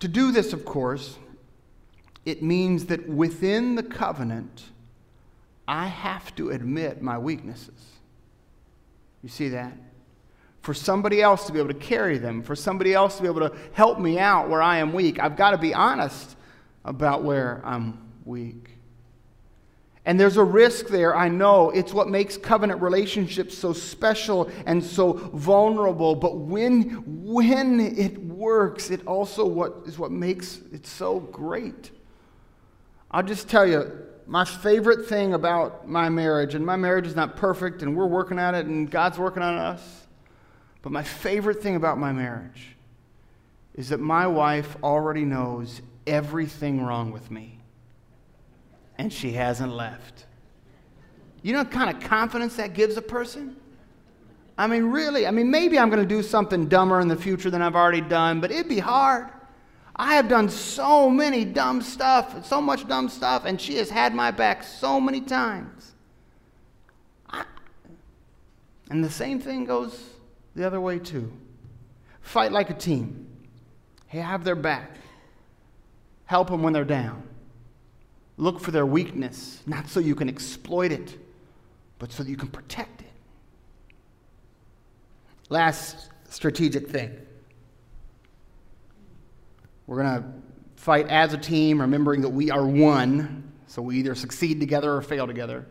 To 0.00 0.08
do 0.08 0.32
this, 0.32 0.52
of 0.52 0.64
course, 0.64 1.18
it 2.24 2.42
means 2.42 2.86
that 2.86 3.08
within 3.08 3.74
the 3.74 3.82
covenant, 3.82 4.64
I 5.66 5.86
have 5.86 6.34
to 6.36 6.50
admit 6.50 7.00
my 7.00 7.16
weaknesses. 7.16 7.92
You 9.22 9.28
see 9.28 9.48
that? 9.50 9.72
For 10.60 10.74
somebody 10.74 11.22
else 11.22 11.46
to 11.46 11.52
be 11.52 11.58
able 11.58 11.72
to 11.72 11.74
carry 11.78 12.18
them, 12.18 12.42
for 12.42 12.56
somebody 12.56 12.92
else 12.92 13.16
to 13.16 13.22
be 13.22 13.28
able 13.28 13.48
to 13.48 13.56
help 13.72 13.98
me 13.98 14.18
out 14.18 14.48
where 14.48 14.62
I 14.62 14.78
am 14.78 14.92
weak, 14.92 15.18
I've 15.18 15.36
got 15.36 15.52
to 15.52 15.58
be 15.58 15.72
honest 15.72 16.36
about 16.84 17.22
where 17.22 17.62
I'm 17.64 18.10
weak. 18.24 18.73
And 20.06 20.20
there's 20.20 20.36
a 20.36 20.44
risk 20.44 20.88
there, 20.88 21.16
I 21.16 21.28
know. 21.28 21.70
It's 21.70 21.94
what 21.94 22.08
makes 22.08 22.36
covenant 22.36 22.82
relationships 22.82 23.56
so 23.56 23.72
special 23.72 24.50
and 24.66 24.84
so 24.84 25.14
vulnerable. 25.14 26.14
But 26.14 26.36
when, 26.36 27.02
when 27.06 27.80
it 27.80 28.18
works, 28.18 28.90
it 28.90 29.06
also 29.06 29.46
what, 29.46 29.74
is 29.86 29.98
what 29.98 30.10
makes 30.10 30.60
it 30.72 30.86
so 30.86 31.20
great. 31.20 31.90
I'll 33.10 33.22
just 33.22 33.48
tell 33.48 33.66
you, 33.66 33.90
my 34.26 34.44
favorite 34.44 35.06
thing 35.06 35.34
about 35.34 35.88
my 35.88 36.08
marriage, 36.08 36.54
and 36.54 36.64
my 36.64 36.76
marriage 36.76 37.06
is 37.06 37.16
not 37.16 37.36
perfect, 37.36 37.82
and 37.82 37.96
we're 37.96 38.06
working 38.06 38.38
at 38.38 38.54
it, 38.54 38.66
and 38.66 38.90
God's 38.90 39.18
working 39.18 39.42
on 39.42 39.54
us. 39.54 40.06
But 40.82 40.92
my 40.92 41.02
favorite 41.02 41.62
thing 41.62 41.76
about 41.76 41.98
my 41.98 42.12
marriage 42.12 42.76
is 43.74 43.88
that 43.88 44.00
my 44.00 44.26
wife 44.26 44.76
already 44.82 45.24
knows 45.24 45.80
everything 46.06 46.82
wrong 46.82 47.10
with 47.10 47.30
me, 47.30 47.58
and 48.98 49.12
she 49.12 49.32
hasn't 49.32 49.72
left. 49.72 50.26
You 51.42 51.52
know 51.52 51.58
what 51.58 51.70
kind 51.70 51.94
of 51.94 52.02
confidence 52.02 52.56
that 52.56 52.74
gives 52.74 52.96
a 52.96 53.02
person? 53.02 53.56
I 54.56 54.66
mean, 54.66 54.84
really, 54.84 55.26
I 55.26 55.30
mean, 55.30 55.50
maybe 55.50 55.78
I'm 55.78 55.90
going 55.90 56.02
to 56.02 56.08
do 56.08 56.22
something 56.22 56.68
dumber 56.68 57.00
in 57.00 57.08
the 57.08 57.16
future 57.16 57.50
than 57.50 57.60
I've 57.60 57.74
already 57.74 58.00
done, 58.00 58.40
but 58.40 58.50
it'd 58.50 58.68
be 58.68 58.78
hard. 58.78 59.28
I 59.96 60.14
have 60.14 60.28
done 60.28 60.48
so 60.48 61.10
many 61.10 61.44
dumb 61.44 61.82
stuff, 61.82 62.46
so 62.46 62.60
much 62.60 62.86
dumb 62.86 63.08
stuff, 63.08 63.44
and 63.44 63.60
she 63.60 63.76
has 63.76 63.90
had 63.90 64.14
my 64.14 64.30
back 64.30 64.62
so 64.62 65.00
many 65.00 65.20
times. 65.20 65.92
I, 67.28 67.44
and 68.90 69.02
the 69.04 69.10
same 69.10 69.40
thing 69.40 69.64
goes 69.64 70.02
the 70.54 70.64
other 70.64 70.80
way, 70.80 70.98
too. 70.98 71.32
Fight 72.20 72.52
like 72.52 72.70
a 72.70 72.74
team. 72.74 73.26
Have 74.06 74.44
their 74.44 74.54
back. 74.54 74.96
Help 76.26 76.48
them 76.48 76.62
when 76.62 76.72
they're 76.72 76.84
down. 76.84 77.23
Look 78.36 78.60
for 78.60 78.70
their 78.70 78.86
weakness, 78.86 79.62
not 79.66 79.88
so 79.88 80.00
you 80.00 80.14
can 80.14 80.28
exploit 80.28 80.90
it, 80.90 81.18
but 81.98 82.10
so 82.10 82.22
that 82.22 82.30
you 82.30 82.36
can 82.36 82.48
protect 82.48 83.02
it. 83.02 83.12
Last 85.48 86.10
strategic 86.28 86.88
thing 86.88 87.16
we're 89.86 90.02
going 90.02 90.22
to 90.22 90.28
fight 90.76 91.08
as 91.08 91.34
a 91.34 91.38
team, 91.38 91.80
remembering 91.80 92.22
that 92.22 92.30
we 92.30 92.50
are 92.50 92.66
one. 92.66 93.52
So 93.66 93.82
we 93.82 93.96
either 93.98 94.14
succeed 94.14 94.60
together 94.60 94.94
or 94.94 95.02
fail 95.02 95.26
together. 95.26 95.66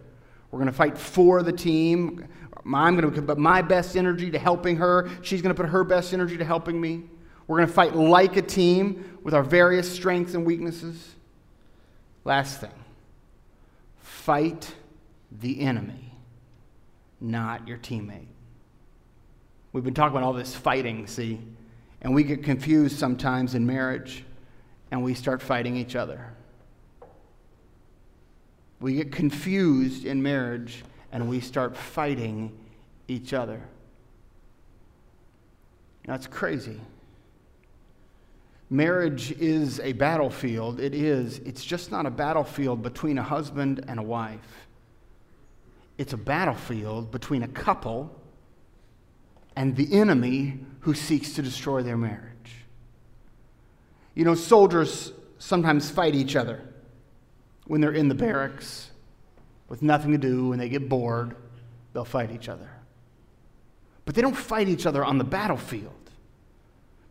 We're 0.51 0.59
going 0.59 0.71
to 0.71 0.77
fight 0.77 0.97
for 0.97 1.41
the 1.41 1.51
team. 1.51 2.27
I'm 2.65 2.95
going 2.95 3.11
to 3.11 3.21
put 3.21 3.37
my 3.37 3.61
best 3.61 3.97
energy 3.97 4.29
to 4.31 4.39
helping 4.39 4.77
her. 4.77 5.09
She's 5.21 5.41
going 5.41 5.55
to 5.55 5.59
put 5.59 5.69
her 5.69 5.83
best 5.83 6.13
energy 6.13 6.37
to 6.37 6.45
helping 6.45 6.79
me. 6.79 7.03
We're 7.47 7.57
going 7.57 7.67
to 7.67 7.73
fight 7.73 7.95
like 7.95 8.37
a 8.37 8.41
team 8.41 9.19
with 9.23 9.33
our 9.33 9.43
various 9.43 9.91
strengths 9.91 10.35
and 10.35 10.45
weaknesses. 10.45 11.15
Last 12.25 12.61
thing 12.61 12.71
fight 13.99 14.73
the 15.31 15.61
enemy, 15.61 16.13
not 17.19 17.67
your 17.67 17.77
teammate. 17.77 18.27
We've 19.71 19.83
been 19.83 19.93
talking 19.93 20.15
about 20.15 20.25
all 20.25 20.33
this 20.33 20.55
fighting, 20.55 21.07
see? 21.07 21.39
And 22.01 22.13
we 22.13 22.23
get 22.23 22.43
confused 22.43 22.97
sometimes 22.97 23.55
in 23.55 23.65
marriage 23.65 24.23
and 24.91 25.03
we 25.03 25.13
start 25.13 25.41
fighting 25.41 25.75
each 25.75 25.95
other. 25.95 26.33
We 28.79 28.93
get 28.95 29.11
confused 29.11 30.05
in 30.05 30.21
marriage 30.21 30.83
and 31.11 31.29
we 31.29 31.39
start 31.39 31.75
fighting 31.75 32.57
each 33.07 33.33
other. 33.33 33.61
That's 36.05 36.27
crazy. 36.27 36.79
Marriage 38.73 39.31
is 39.33 39.79
a 39.81 39.93
battlefield. 39.93 40.79
It 40.79 40.95
is. 40.95 41.37
It's 41.45 41.63
just 41.63 41.91
not 41.91 42.07
a 42.07 42.09
battlefield 42.09 42.81
between 42.81 43.19
a 43.19 43.21
husband 43.21 43.85
and 43.87 43.99
a 43.99 44.01
wife. 44.01 44.67
It's 45.99 46.13
a 46.13 46.17
battlefield 46.17 47.11
between 47.11 47.43
a 47.43 47.47
couple 47.47 48.19
and 49.55 49.75
the 49.75 49.93
enemy 49.93 50.59
who 50.79 50.95
seeks 50.95 51.33
to 51.33 51.43
destroy 51.43 51.83
their 51.83 51.97
marriage. 51.97 52.65
You 54.15 54.25
know, 54.25 54.33
soldiers 54.33 55.13
sometimes 55.37 55.91
fight 55.91 56.15
each 56.15 56.35
other 56.35 56.59
when 57.67 57.79
they're 57.79 57.91
in 57.91 58.07
the 58.07 58.15
barracks 58.15 58.89
with 59.69 59.83
nothing 59.83 60.13
to 60.13 60.17
do 60.17 60.51
and 60.51 60.59
they 60.59 60.69
get 60.69 60.89
bored, 60.89 61.35
they'll 61.93 62.05
fight 62.05 62.31
each 62.31 62.49
other. 62.49 62.71
But 64.05 64.15
they 64.15 64.23
don't 64.23 64.35
fight 64.35 64.67
each 64.67 64.87
other 64.87 65.05
on 65.05 65.19
the 65.19 65.23
battlefield. 65.23 66.02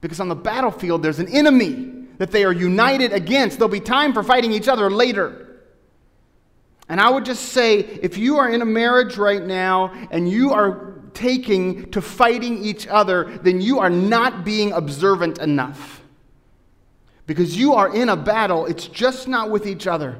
Because 0.02 0.20
on 0.20 0.28
the 0.28 0.34
battlefield, 0.34 1.02
there's 1.02 1.20
an 1.20 1.28
enemy 1.28 1.90
that 2.18 2.30
they 2.30 2.44
are 2.44 2.52
united 2.52 3.12
against. 3.12 3.58
There'll 3.58 3.70
be 3.72 3.80
time 3.80 4.12
for 4.12 4.22
fighting 4.22 4.52
each 4.52 4.68
other 4.68 4.90
later. 4.90 5.60
And 6.88 7.00
I 7.00 7.08
would 7.08 7.24
just 7.24 7.46
say 7.46 7.78
if 7.78 8.18
you 8.18 8.36
are 8.36 8.50
in 8.50 8.60
a 8.60 8.66
marriage 8.66 9.16
right 9.16 9.42
now 9.42 9.92
and 10.10 10.28
you 10.28 10.52
are 10.52 11.00
taking 11.14 11.90
to 11.92 12.02
fighting 12.02 12.62
each 12.62 12.86
other, 12.86 13.38
then 13.42 13.60
you 13.60 13.78
are 13.78 13.88
not 13.88 14.44
being 14.44 14.72
observant 14.72 15.38
enough. 15.38 16.02
Because 17.26 17.56
you 17.56 17.74
are 17.74 17.94
in 17.94 18.08
a 18.08 18.16
battle, 18.16 18.66
it's 18.66 18.88
just 18.88 19.28
not 19.28 19.50
with 19.50 19.66
each 19.66 19.86
other. 19.86 20.18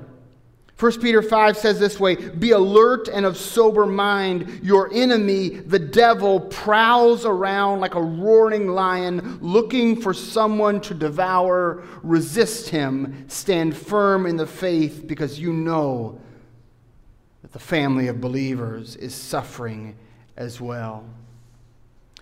1 0.79 1.01
Peter 1.01 1.23
5 1.23 1.57
says 1.57 1.79
this 1.79 2.01
way 2.01 2.17
Be 2.17 2.51
alert 2.51 3.09
and 3.09 3.25
of 3.25 3.37
sober 3.37 3.87
mind. 3.87 4.61
Your 4.63 4.93
enemy, 4.93 5.51
the 5.51 5.79
devil, 5.79 6.41
prowls 6.41 7.25
around 7.25 7.81
like 7.81 7.95
a 7.95 8.03
roaring 8.03 8.69
lion 8.69 9.39
looking 9.41 10.01
for 10.01 10.13
someone 10.13 10.81
to 10.83 10.95
devour. 10.95 11.85
Resist 12.03 12.71
him. 12.71 13.27
Stand 13.29 13.77
firm 13.77 14.27
in 14.27 14.37
the 14.37 14.47
faith 14.47 15.05
because 15.07 15.39
you 15.39 15.53
know 15.53 16.21
that 17.43 17.53
the 17.53 17.59
family 17.59 18.09
of 18.09 18.21
believers 18.21 18.97
is 18.97 19.15
suffering 19.15 19.97
as 20.37 20.61
well. 20.61 21.05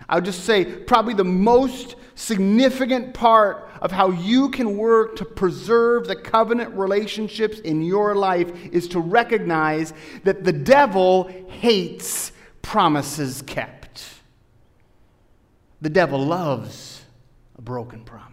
I 0.09 0.17
would 0.17 0.25
just 0.25 0.45
say, 0.45 0.65
probably 0.65 1.15
the 1.15 1.25
most 1.25 1.97
significant 2.15 3.15
part 3.15 3.70
of 3.81 3.91
how 3.91 4.11
you 4.11 4.51
can 4.51 4.77
work 4.77 5.17
to 5.17 5.25
preserve 5.25 6.07
the 6.07 6.17
covenant 6.17 6.75
relationships 6.75 7.59
in 7.61 7.83
your 7.83 8.15
life 8.15 8.51
is 8.73 8.89
to 8.89 9.01
recognize 9.01 9.93
that 10.25 10.45
the 10.45 10.53
devil 10.53 11.31
hates 11.49 12.33
promises 12.63 13.43
kept. 13.43 14.05
The 15.81 15.91
devil 15.91 16.25
loves 16.25 17.03
a 17.57 17.63
broken 17.63 18.05
promise. 18.05 18.31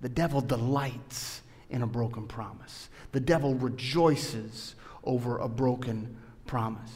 The 0.00 0.08
devil 0.08 0.40
delights 0.40 1.42
in 1.68 1.82
a 1.82 1.86
broken 1.86 2.26
promise. 2.26 2.88
The 3.12 3.20
devil 3.20 3.54
rejoices 3.54 4.74
over 5.04 5.38
a 5.38 5.48
broken 5.48 6.16
promise. 6.46 6.90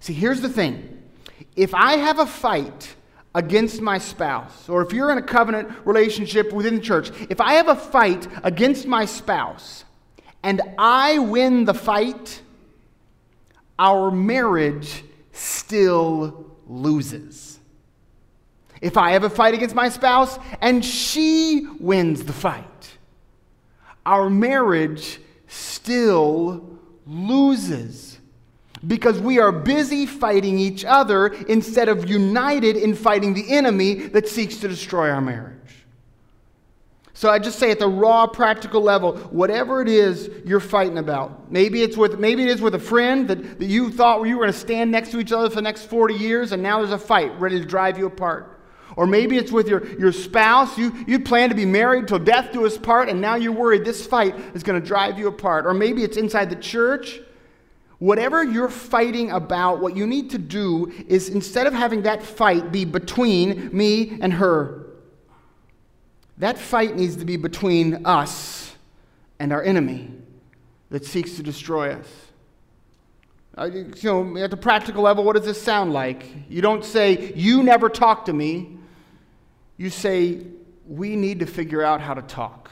See, 0.00 0.12
here's 0.12 0.40
the 0.40 0.48
thing 0.48 1.02
if 1.56 1.74
I 1.74 1.96
have 1.96 2.18
a 2.18 2.26
fight 2.26 2.94
against 3.34 3.80
my 3.80 3.98
spouse, 3.98 4.68
or 4.68 4.82
if 4.82 4.92
you're 4.92 5.10
in 5.10 5.18
a 5.18 5.22
covenant 5.22 5.68
relationship 5.84 6.52
within 6.52 6.76
the 6.76 6.80
church, 6.80 7.10
if 7.30 7.40
I 7.40 7.54
have 7.54 7.68
a 7.68 7.76
fight 7.76 8.28
against 8.42 8.86
my 8.86 9.04
spouse 9.04 9.84
and 10.42 10.60
I 10.78 11.18
win 11.18 11.64
the 11.64 11.74
fight, 11.74 12.42
our 13.78 14.10
marriage 14.10 15.04
still 15.32 16.46
loses. 16.66 17.58
If 18.80 18.96
I 18.96 19.12
have 19.12 19.24
a 19.24 19.30
fight 19.30 19.54
against 19.54 19.74
my 19.74 19.88
spouse 19.88 20.38
and 20.60 20.84
she 20.84 21.66
wins 21.78 22.24
the 22.24 22.32
fight, 22.32 22.96
our 24.04 24.28
marriage 24.28 25.20
still 25.46 26.78
loses. 27.06 28.11
Because 28.86 29.20
we 29.20 29.38
are 29.38 29.52
busy 29.52 30.06
fighting 30.06 30.58
each 30.58 30.84
other 30.84 31.28
instead 31.48 31.88
of 31.88 32.08
united 32.08 32.76
in 32.76 32.94
fighting 32.94 33.34
the 33.34 33.52
enemy 33.52 33.94
that 33.94 34.28
seeks 34.28 34.56
to 34.56 34.68
destroy 34.68 35.10
our 35.10 35.20
marriage. 35.20 35.58
So 37.14 37.30
I 37.30 37.38
just 37.38 37.60
say 37.60 37.70
at 37.70 37.78
the 37.78 37.88
raw 37.88 38.26
practical 38.26 38.80
level, 38.80 39.16
whatever 39.16 39.80
it 39.80 39.88
is 39.88 40.28
you're 40.44 40.58
fighting 40.58 40.98
about, 40.98 41.52
maybe 41.52 41.82
it's 41.82 41.96
with 41.96 42.18
maybe 42.18 42.42
it 42.42 42.48
is 42.48 42.60
with 42.60 42.74
a 42.74 42.80
friend 42.80 43.28
that, 43.28 43.60
that 43.60 43.66
you 43.66 43.90
thought 43.90 44.26
you 44.26 44.36
were 44.36 44.42
going 44.42 44.52
to 44.52 44.58
stand 44.58 44.90
next 44.90 45.12
to 45.12 45.20
each 45.20 45.30
other 45.30 45.48
for 45.48 45.54
the 45.54 45.62
next 45.62 45.84
40 45.84 46.14
years, 46.14 46.50
and 46.50 46.62
now 46.62 46.78
there's 46.78 46.90
a 46.90 46.98
fight 46.98 47.38
ready 47.38 47.60
to 47.60 47.64
drive 47.64 47.96
you 47.96 48.06
apart. 48.06 48.60
Or 48.96 49.06
maybe 49.06 49.38
it's 49.38 49.52
with 49.52 49.68
your, 49.68 49.86
your 49.98 50.12
spouse. 50.12 50.76
You, 50.76 50.92
you 51.06 51.20
plan 51.20 51.48
to 51.48 51.54
be 51.54 51.64
married 51.64 52.08
till 52.08 52.18
death 52.18 52.52
do 52.52 52.66
us 52.66 52.76
part, 52.76 53.08
and 53.08 53.20
now 53.20 53.36
you're 53.36 53.52
worried 53.52 53.84
this 53.84 54.04
fight 54.06 54.36
is 54.54 54.62
going 54.62 54.80
to 54.80 54.86
drive 54.86 55.18
you 55.18 55.28
apart. 55.28 55.64
Or 55.64 55.72
maybe 55.72 56.02
it's 56.02 56.16
inside 56.16 56.50
the 56.50 56.56
church 56.56 57.20
Whatever 58.02 58.42
you're 58.42 58.68
fighting 58.68 59.30
about, 59.30 59.80
what 59.80 59.94
you 59.94 60.08
need 60.08 60.30
to 60.30 60.38
do 60.38 60.92
is 61.06 61.28
instead 61.28 61.68
of 61.68 61.72
having 61.72 62.02
that 62.02 62.20
fight 62.20 62.72
be 62.72 62.84
between 62.84 63.70
me 63.72 64.18
and 64.20 64.32
her, 64.32 64.88
that 66.38 66.58
fight 66.58 66.96
needs 66.96 67.14
to 67.14 67.24
be 67.24 67.36
between 67.36 68.04
us 68.04 68.74
and 69.38 69.52
our 69.52 69.62
enemy 69.62 70.10
that 70.90 71.04
seeks 71.04 71.36
to 71.36 71.44
destroy 71.44 71.92
us. 71.92 72.08
Uh, 73.56 73.66
you 73.66 73.92
know, 74.02 74.36
at 74.36 74.50
the 74.50 74.56
practical 74.56 75.04
level, 75.04 75.22
what 75.22 75.36
does 75.36 75.44
this 75.44 75.62
sound 75.62 75.92
like? 75.92 76.26
You 76.48 76.60
don't 76.60 76.84
say, 76.84 77.32
You 77.36 77.62
never 77.62 77.88
talk 77.88 78.24
to 78.24 78.32
me. 78.32 78.78
You 79.76 79.90
say, 79.90 80.42
We 80.88 81.14
need 81.14 81.38
to 81.38 81.46
figure 81.46 81.84
out 81.84 82.00
how 82.00 82.14
to 82.14 82.22
talk. 82.22 82.68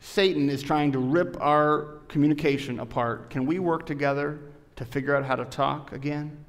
Satan 0.00 0.50
is 0.50 0.62
trying 0.62 0.92
to 0.92 0.98
rip 0.98 1.40
our 1.40 2.01
communication 2.12 2.78
apart. 2.78 3.30
Can 3.30 3.46
we 3.46 3.58
work 3.58 3.86
together 3.86 4.38
to 4.76 4.84
figure 4.84 5.16
out 5.16 5.24
how 5.24 5.34
to 5.34 5.46
talk 5.46 5.92
again? 5.92 6.44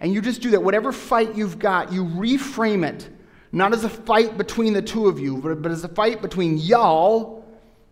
And 0.00 0.12
you 0.12 0.20
just 0.20 0.42
do 0.42 0.50
that. 0.50 0.62
Whatever 0.62 0.92
fight 0.92 1.36
you've 1.36 1.58
got, 1.58 1.92
you 1.92 2.04
reframe 2.04 2.86
it, 2.86 3.08
not 3.52 3.72
as 3.72 3.84
a 3.84 3.88
fight 3.88 4.36
between 4.36 4.72
the 4.72 4.82
two 4.82 5.06
of 5.06 5.18
you, 5.18 5.38
but, 5.38 5.62
but 5.62 5.70
as 5.70 5.84
a 5.84 5.88
fight 5.88 6.20
between 6.20 6.58
y'all 6.58 7.46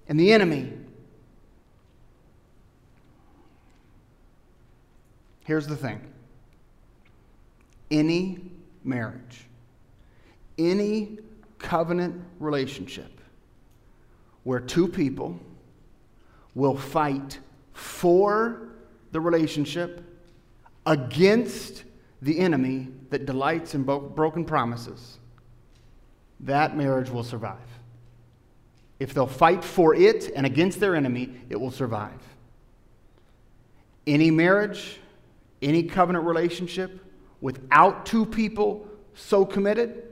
and 0.08 0.18
the 0.18 0.32
enemy. 0.32 0.72
Here's 5.44 5.68
the 5.68 5.76
thing 5.76 6.00
any 7.92 8.40
marriage, 8.82 9.46
any 10.58 11.20
covenant 11.58 12.20
relationship 12.40 13.20
where 14.42 14.58
two 14.58 14.88
people 14.88 15.38
will 16.56 16.76
fight 16.76 17.38
for 17.74 18.70
the 19.12 19.20
relationship 19.20 20.02
against 20.86 21.84
the 22.22 22.38
enemy 22.38 22.88
that 23.10 23.26
delights 23.26 23.74
in 23.74 23.82
broken 23.84 24.44
promises, 24.44 25.18
that 26.40 26.74
marriage 26.76 27.10
will 27.10 27.22
survive. 27.22 27.58
If 28.98 29.12
they'll 29.12 29.26
fight 29.26 29.62
for 29.62 29.94
it 29.94 30.30
and 30.34 30.46
against 30.46 30.80
their 30.80 30.96
enemy, 30.96 31.38
it 31.50 31.60
will 31.60 31.70
survive. 31.70 32.18
Any 34.06 34.30
marriage, 34.30 34.98
any 35.60 35.82
covenant 35.82 36.24
relationship 36.24 37.04
without 37.42 38.06
two 38.06 38.24
people 38.24 38.88
so 39.14 39.44
committed, 39.44 40.04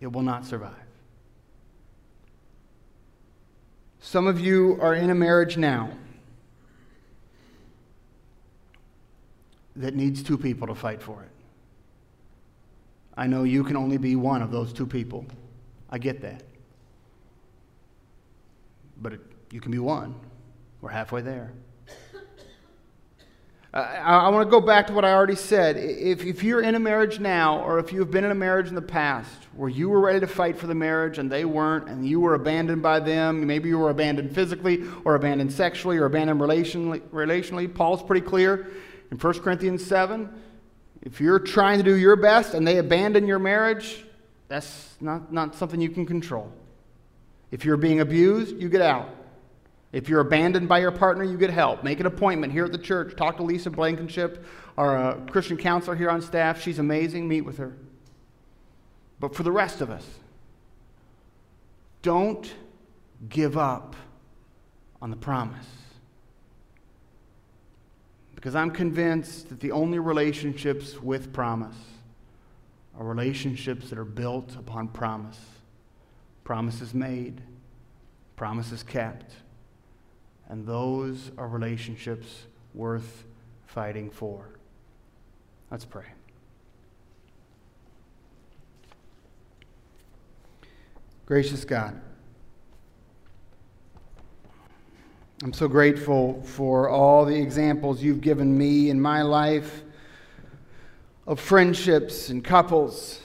it 0.00 0.12
will 0.12 0.22
not 0.22 0.46
survive. 0.46 0.76
Some 4.02 4.26
of 4.26 4.40
you 4.40 4.78
are 4.82 4.96
in 4.96 5.10
a 5.10 5.14
marriage 5.14 5.56
now 5.56 5.88
that 9.76 9.94
needs 9.94 10.24
two 10.24 10.36
people 10.36 10.66
to 10.66 10.74
fight 10.74 11.00
for 11.00 11.22
it. 11.22 11.30
I 13.16 13.28
know 13.28 13.44
you 13.44 13.62
can 13.62 13.76
only 13.76 13.98
be 13.98 14.16
one 14.16 14.42
of 14.42 14.50
those 14.50 14.72
two 14.72 14.86
people. 14.86 15.24
I 15.88 15.98
get 15.98 16.20
that. 16.22 16.42
But 19.00 19.14
it, 19.14 19.20
you 19.52 19.60
can 19.60 19.70
be 19.70 19.78
one. 19.78 20.16
We're 20.80 20.90
halfway 20.90 21.22
there. 21.22 21.52
Uh, 23.72 23.78
I, 23.78 24.18
I 24.18 24.28
want 24.28 24.46
to 24.46 24.50
go 24.50 24.60
back 24.60 24.88
to 24.88 24.92
what 24.92 25.04
I 25.04 25.12
already 25.12 25.34
said. 25.34 25.78
If, 25.78 26.26
if 26.26 26.42
you're 26.42 26.60
in 26.60 26.74
a 26.74 26.78
marriage 26.78 27.20
now, 27.20 27.62
or 27.62 27.78
if 27.78 27.90
you've 27.90 28.10
been 28.10 28.24
in 28.24 28.30
a 28.30 28.34
marriage 28.34 28.68
in 28.68 28.74
the 28.74 28.82
past 28.82 29.30
where 29.54 29.70
you 29.70 29.88
were 29.88 30.00
ready 30.00 30.20
to 30.20 30.26
fight 30.26 30.58
for 30.58 30.66
the 30.66 30.74
marriage 30.74 31.16
and 31.18 31.32
they 31.32 31.46
weren't, 31.46 31.88
and 31.88 32.06
you 32.06 32.20
were 32.20 32.34
abandoned 32.34 32.82
by 32.82 33.00
them, 33.00 33.46
maybe 33.46 33.70
you 33.70 33.78
were 33.78 33.88
abandoned 33.88 34.34
physically, 34.34 34.84
or 35.06 35.14
abandoned 35.14 35.52
sexually, 35.52 35.96
or 35.96 36.04
abandoned 36.04 36.38
relationally, 36.38 37.00
relationally 37.08 37.72
Paul's 37.72 38.02
pretty 38.02 38.26
clear 38.26 38.70
in 39.10 39.18
1 39.18 39.40
Corinthians 39.40 39.84
7. 39.86 40.28
If 41.00 41.20
you're 41.20 41.40
trying 41.40 41.78
to 41.78 41.84
do 41.84 41.96
your 41.96 42.16
best 42.16 42.52
and 42.52 42.66
they 42.66 42.76
abandon 42.76 43.26
your 43.26 43.38
marriage, 43.38 44.04
that's 44.48 44.96
not, 45.00 45.32
not 45.32 45.54
something 45.54 45.80
you 45.80 45.88
can 45.88 46.04
control. 46.04 46.52
If 47.50 47.64
you're 47.64 47.78
being 47.78 48.00
abused, 48.00 48.56
you 48.60 48.68
get 48.68 48.82
out. 48.82 49.08
If 49.92 50.08
you're 50.08 50.20
abandoned 50.20 50.68
by 50.68 50.78
your 50.78 50.90
partner, 50.90 51.22
you 51.22 51.36
get 51.36 51.50
help. 51.50 51.84
Make 51.84 52.00
an 52.00 52.06
appointment 52.06 52.52
here 52.52 52.64
at 52.64 52.72
the 52.72 52.78
church. 52.78 53.14
Talk 53.14 53.36
to 53.36 53.42
Lisa 53.42 53.70
Blankenship, 53.70 54.44
our 54.78 54.96
uh, 54.96 55.14
Christian 55.30 55.58
counselor 55.58 55.94
here 55.94 56.08
on 56.08 56.22
staff. 56.22 56.60
She's 56.60 56.78
amazing. 56.78 57.28
Meet 57.28 57.42
with 57.42 57.58
her. 57.58 57.76
But 59.20 59.34
for 59.34 59.42
the 59.42 59.52
rest 59.52 59.82
of 59.82 59.90
us, 59.90 60.06
don't 62.00 62.52
give 63.28 63.56
up 63.56 63.94
on 65.00 65.10
the 65.10 65.16
promise. 65.16 65.66
Because 68.34 68.56
I'm 68.56 68.70
convinced 68.70 69.50
that 69.50 69.60
the 69.60 69.70
only 69.70 69.98
relationships 69.98 71.00
with 71.00 71.32
promise 71.32 71.76
are 72.98 73.04
relationships 73.04 73.90
that 73.90 73.98
are 73.98 74.04
built 74.04 74.56
upon 74.56 74.88
promise. 74.88 75.38
Promises 76.44 76.92
made, 76.92 77.40
promises 78.34 78.82
kept. 78.82 79.32
And 80.52 80.66
those 80.66 81.30
are 81.38 81.48
relationships 81.48 82.42
worth 82.74 83.24
fighting 83.64 84.10
for. 84.10 84.50
Let's 85.70 85.86
pray. 85.86 86.04
Gracious 91.24 91.64
God, 91.64 91.98
I'm 95.42 95.54
so 95.54 95.68
grateful 95.68 96.42
for 96.42 96.90
all 96.90 97.24
the 97.24 97.40
examples 97.40 98.02
you've 98.02 98.20
given 98.20 98.58
me 98.58 98.90
in 98.90 99.00
my 99.00 99.22
life 99.22 99.82
of 101.26 101.40
friendships 101.40 102.28
and 102.28 102.44
couples 102.44 103.22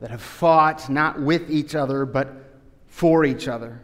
that 0.00 0.10
have 0.10 0.20
fought 0.20 0.90
not 0.90 1.20
with 1.20 1.48
each 1.48 1.76
other, 1.76 2.04
but 2.04 2.58
for 2.88 3.24
each 3.24 3.46
other 3.46 3.80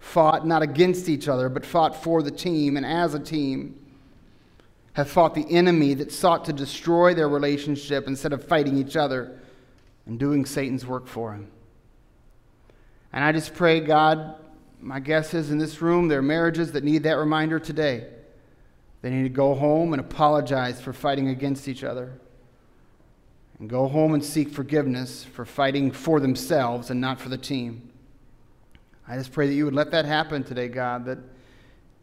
fought 0.00 0.46
not 0.46 0.62
against 0.62 1.08
each 1.08 1.28
other, 1.28 1.48
but 1.48 1.64
fought 1.64 2.02
for 2.02 2.22
the 2.22 2.30
team 2.30 2.76
and 2.76 2.84
as 2.84 3.14
a 3.14 3.20
team, 3.20 3.76
have 4.94 5.08
fought 5.08 5.34
the 5.34 5.46
enemy 5.48 5.94
that 5.94 6.10
sought 6.10 6.44
to 6.46 6.52
destroy 6.52 7.14
their 7.14 7.28
relationship 7.28 8.08
instead 8.08 8.32
of 8.32 8.44
fighting 8.44 8.76
each 8.76 8.96
other 8.96 9.38
and 10.06 10.18
doing 10.18 10.44
Satan's 10.44 10.84
work 10.84 11.06
for 11.06 11.32
him. 11.32 11.48
And 13.12 13.24
I 13.24 13.30
just 13.30 13.54
pray, 13.54 13.80
God, 13.80 14.34
my 14.80 14.98
guess 14.98 15.34
is 15.34 15.50
in 15.50 15.58
this 15.58 15.80
room, 15.80 16.08
there 16.08 16.18
are 16.18 16.22
marriages 16.22 16.72
that 16.72 16.82
need 16.82 17.04
that 17.04 17.18
reminder 17.18 17.60
today. 17.60 18.06
They 19.02 19.10
need 19.10 19.22
to 19.22 19.28
go 19.28 19.54
home 19.54 19.92
and 19.92 20.00
apologize 20.00 20.80
for 20.80 20.92
fighting 20.92 21.28
against 21.28 21.68
each 21.68 21.84
other. 21.84 22.12
And 23.58 23.68
go 23.68 23.88
home 23.88 24.14
and 24.14 24.24
seek 24.24 24.48
forgiveness 24.48 25.24
for 25.24 25.44
fighting 25.44 25.90
for 25.90 26.18
themselves 26.18 26.90
and 26.90 27.00
not 27.00 27.20
for 27.20 27.28
the 27.28 27.38
team. 27.38 27.89
I 29.10 29.16
just 29.16 29.32
pray 29.32 29.48
that 29.48 29.54
you 29.54 29.64
would 29.64 29.74
let 29.74 29.90
that 29.90 30.04
happen 30.04 30.44
today, 30.44 30.68
God, 30.68 31.04
that 31.06 31.18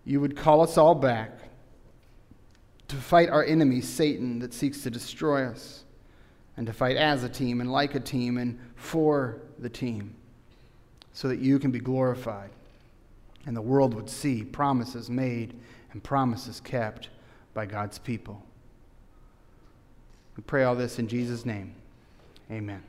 you 0.04 0.20
would 0.20 0.36
call 0.36 0.60
us 0.62 0.78
all 0.78 0.93
back 0.93 1.39
to 2.89 2.98
fight 2.98 3.30
our 3.30 3.46
enemy, 3.46 3.80
Satan, 3.80 4.39
that 4.39 4.54
seeks 4.54 4.82
to 4.82 4.91
destroy 4.91 5.46
us, 5.46 5.86
and 6.58 6.67
to 6.67 6.74
fight 6.74 6.98
as 6.98 7.24
a 7.24 7.30
team 7.30 7.62
and 7.62 7.72
like 7.72 7.96
a 7.96 8.00
team 8.02 8.38
and 8.38 8.60
for 8.76 9.40
the 9.58 9.69
team, 9.69 10.15
so 11.13 11.29
that 11.29 11.40
you 11.40 11.60
can 11.60 11.71
be 11.71 11.79
glorified 11.79 12.50
and 13.46 13.56
the 13.56 13.62
world 13.62 13.94
would 13.94 14.10
see 14.10 14.44
promises 14.44 15.10
made 15.10 15.58
and 15.94 16.04
promises 16.04 16.60
kept 16.60 17.08
by 17.54 17.65
God's 17.65 17.98
people. 17.98 18.44
We 20.36 20.44
pray 20.44 20.65
all 20.65 20.75
this 20.75 21.00
in 21.00 21.08
Jesus' 21.08 21.46
name. 21.46 21.73
Amen. 22.52 22.84